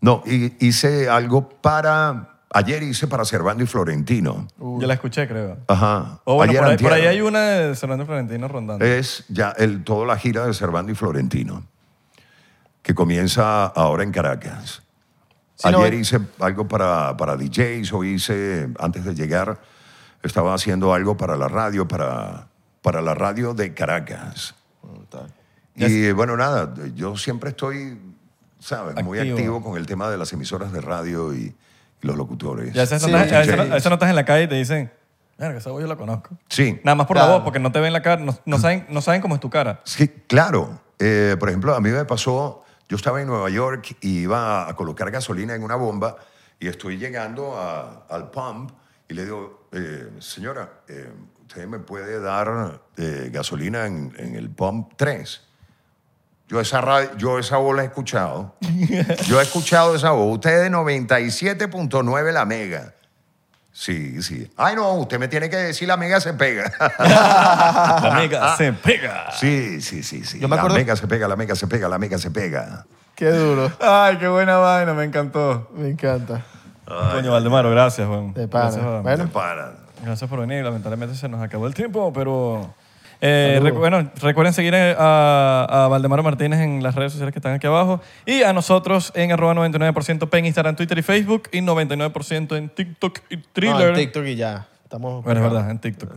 [0.00, 2.28] No, hi- hice algo para.
[2.54, 4.46] Ayer hice para Servando y Florentino.
[4.58, 5.58] Yo la escuché, creo.
[5.68, 6.20] Ajá.
[6.24, 7.12] O bueno, Ayer por ahí, por ahí antier.
[7.12, 8.84] hay una de Fernando Florentino rondando.
[8.84, 11.64] Es ya el, toda la gira de Servando y Florentino,
[12.82, 14.82] que comienza ahora en Caracas.
[15.64, 15.96] Ayer eh.
[15.96, 19.60] hice algo para, para DJs, o hice, antes de llegar,
[20.22, 22.48] estaba haciendo algo para la radio, para,
[22.82, 24.54] para la radio de Caracas.
[24.82, 25.32] Brutal.
[25.74, 27.98] Y bueno, nada, yo siempre estoy,
[28.58, 29.02] ¿sabes?
[29.02, 29.62] Muy Activo.
[29.62, 31.54] con el tema de las emisoras de radio y, y
[32.02, 32.74] los locutores.
[32.74, 33.70] Y a veces, Sí, no estás, a veces no- DJs.
[33.70, 34.92] a veces no estás en la calle y te dicen,
[35.38, 36.36] Verga, esa voz yo la conozco.
[36.48, 36.78] Sí.
[36.84, 37.34] Nada más por la Claro.
[37.38, 39.50] voz, porque no te ven la cara, no, no saben, no saben cómo es tu
[39.50, 39.80] cara.
[39.84, 40.80] Sí, claro.
[41.00, 44.76] Eh, por ejemplo, a mí me pasó, yo estaba en Nueva York y iba a
[44.76, 46.16] colocar gasolina en una bomba
[46.60, 48.70] y estoy llegando a- al pump
[49.08, 54.48] y le digo, eh, señora, eh, ¿usted me puede dar eh, gasolina en, en el
[54.50, 55.40] pump 3?
[56.52, 58.54] Yo esa, ra- yo esa voz la he escuchado.
[59.26, 60.34] Yo he escuchado esa voz.
[60.34, 62.92] Usted es de 97.9 la mega.
[63.72, 64.50] Sí, sí.
[64.58, 66.70] Ay, no, usted me tiene que decir la mega se pega.
[66.98, 69.30] La amiga se pega.
[69.32, 70.38] Sí, sí, sí, sí.
[70.40, 72.84] Yo me la acuerdo- mega se pega, la mega se pega, la mega se pega.
[73.14, 73.72] Qué duro.
[73.80, 75.70] Ay, qué buena vaina, me encantó.
[75.74, 76.44] Me encanta.
[76.84, 78.34] Coño, Valdemaro, gracias, Juan.
[78.34, 78.64] De pana.
[78.66, 79.02] Gracias, Juan.
[79.02, 79.24] Bueno.
[79.24, 79.72] Se para.
[80.04, 80.62] Gracias por venir.
[80.62, 82.74] Lamentablemente se nos acabó el tiempo, pero...
[83.22, 87.54] eh, recu- bueno, recuerden seguir a, a Valdemaro Martínez en las redes sociales que están
[87.54, 92.56] aquí abajo y a nosotros en arroba 99% en Instagram, Twitter y Facebook y 99%
[92.56, 93.88] en TikTok y No, Thriller.
[93.90, 94.66] en TikTok y ya.
[94.84, 96.10] Estamos Bueno, es verdad, en TikTok.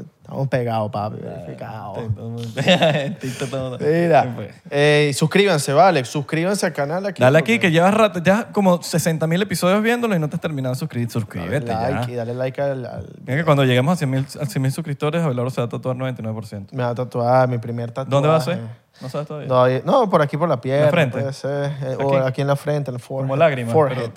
[0.00, 1.16] Estamos pegados, papi.
[1.20, 1.98] Verificados.
[2.14, 4.36] Todo- Mira.
[4.70, 6.04] Eh, suscríbanse, vale.
[6.04, 7.20] Suscríbanse al canal aquí.
[7.22, 10.36] Dale aquí porque- que llevas rato, ya como 60 mil episodios viéndolo y no te
[10.36, 11.10] has terminado de suscribir.
[11.10, 12.12] Suscríbete like ya.
[12.12, 12.86] y dale like al.
[12.86, 15.68] al- Mira que cuando lleguemos a 100 mil a 100,000 suscriptores, Abelardo se va a
[15.68, 16.72] tatuar 99%.
[16.72, 18.10] me va a tatuar mi primer tatuaje.
[18.10, 18.58] ¿Dónde va a ser?
[19.00, 19.82] No sabes todavía.
[19.84, 20.90] No, por aquí por la pierna.
[20.90, 21.18] frente?
[21.18, 21.72] Puede ser.
[21.82, 22.28] eh, o ¿Aquí?
[22.28, 23.24] aquí en la frente, en el forehead.
[23.28, 23.72] Como lágrimas.
[23.72, 24.10] Forehead.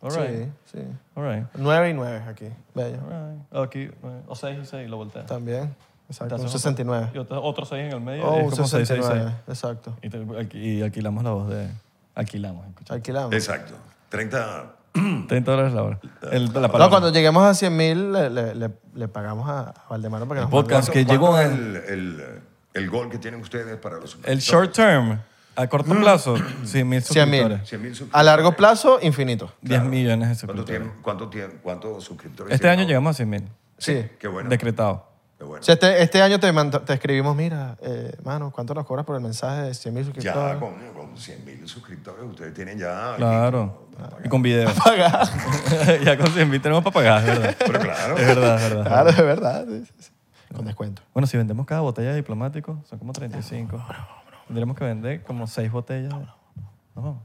[0.00, 0.30] All right.
[0.30, 0.80] Sí, sí.
[1.14, 1.46] All right.
[1.56, 2.46] 9 y 9 aquí.
[2.74, 2.98] Bello.
[3.10, 3.66] All right.
[3.68, 5.26] Aquí, eh, o 6 y 6, lo volteas.
[5.26, 5.74] También.
[6.08, 6.34] Exacto.
[6.34, 7.10] Un Entonces, 69.
[7.14, 8.24] Y otro, otro 6 en el medio.
[8.26, 8.98] Oh, y un es como 6, 6, 6.
[9.06, 9.36] 69.
[9.48, 9.96] Exacto.
[10.02, 11.68] Y, te- y alquilamos la voz de...
[12.14, 12.94] Alquilamos, escucha.
[12.94, 13.32] Alquilamos.
[13.32, 13.74] Exacto.
[14.10, 14.64] 30.
[15.28, 16.00] 30 dólares la hora.
[16.30, 20.28] El, la No, cuando lleguemos a 100 mil, le, le- le- le pagamos a Valdemaro
[20.28, 20.90] para que El nos podcast.
[20.90, 22.24] que llegó ¿Cuánto a- es el, el,
[22.74, 25.18] el gol que tienen ustedes para los El short term,
[25.56, 27.40] a corto plazo, 100 mil 100 mil.
[27.40, 27.68] suscriptores.
[27.68, 29.52] 100 mil A largo plazo, infinito.
[29.62, 30.80] 10 millones de ¿Cuánto suscriptores.
[30.80, 33.48] tiempo- cuánto tiempo- ¿Cuántos suscriptores Este año llegamos a 100 mil.
[33.78, 34.04] Sí.
[34.18, 34.48] Qué bueno.
[34.48, 35.06] Decretado.
[35.38, 35.60] Qué bueno.
[35.60, 39.04] O sea, este, este año te, manda- te escribimos, mira, eh, mano, ¿cuánto nos cobras
[39.04, 40.56] por el mensaje de 100 mil Ya suscriptores?
[40.58, 40.74] con,
[41.08, 43.14] con 100 mil suscriptores ustedes tienen ya.
[43.16, 43.88] Claro.
[44.24, 44.70] Y con video.
[44.84, 45.28] Pagar.
[46.04, 47.56] ya con 100 mil tenemos para pagar, es verdad.
[47.58, 48.16] Pero claro.
[48.16, 48.84] Es verdad, es verdad.
[48.86, 49.64] Claro, de verdad.
[49.68, 50.10] sí, sí, sí.
[50.54, 51.02] Con descuento.
[51.14, 53.82] Bueno, si vendemos cada botella de diplomático, son como 35.
[54.52, 56.12] Tendríamos que vender como seis botellas.
[56.94, 57.22] No.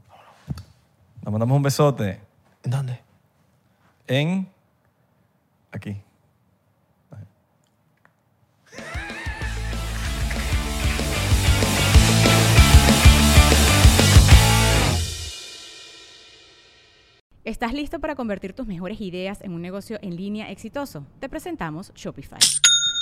[1.22, 2.22] Nos mandamos un besote
[2.64, 3.00] ¿En dónde?
[4.06, 4.48] en...
[5.70, 6.00] Aquí.
[17.44, 21.04] ¿Estás listo para convertir tus mejores ideas en un negocio en línea exitoso?
[21.20, 22.38] Te presentamos Shopify.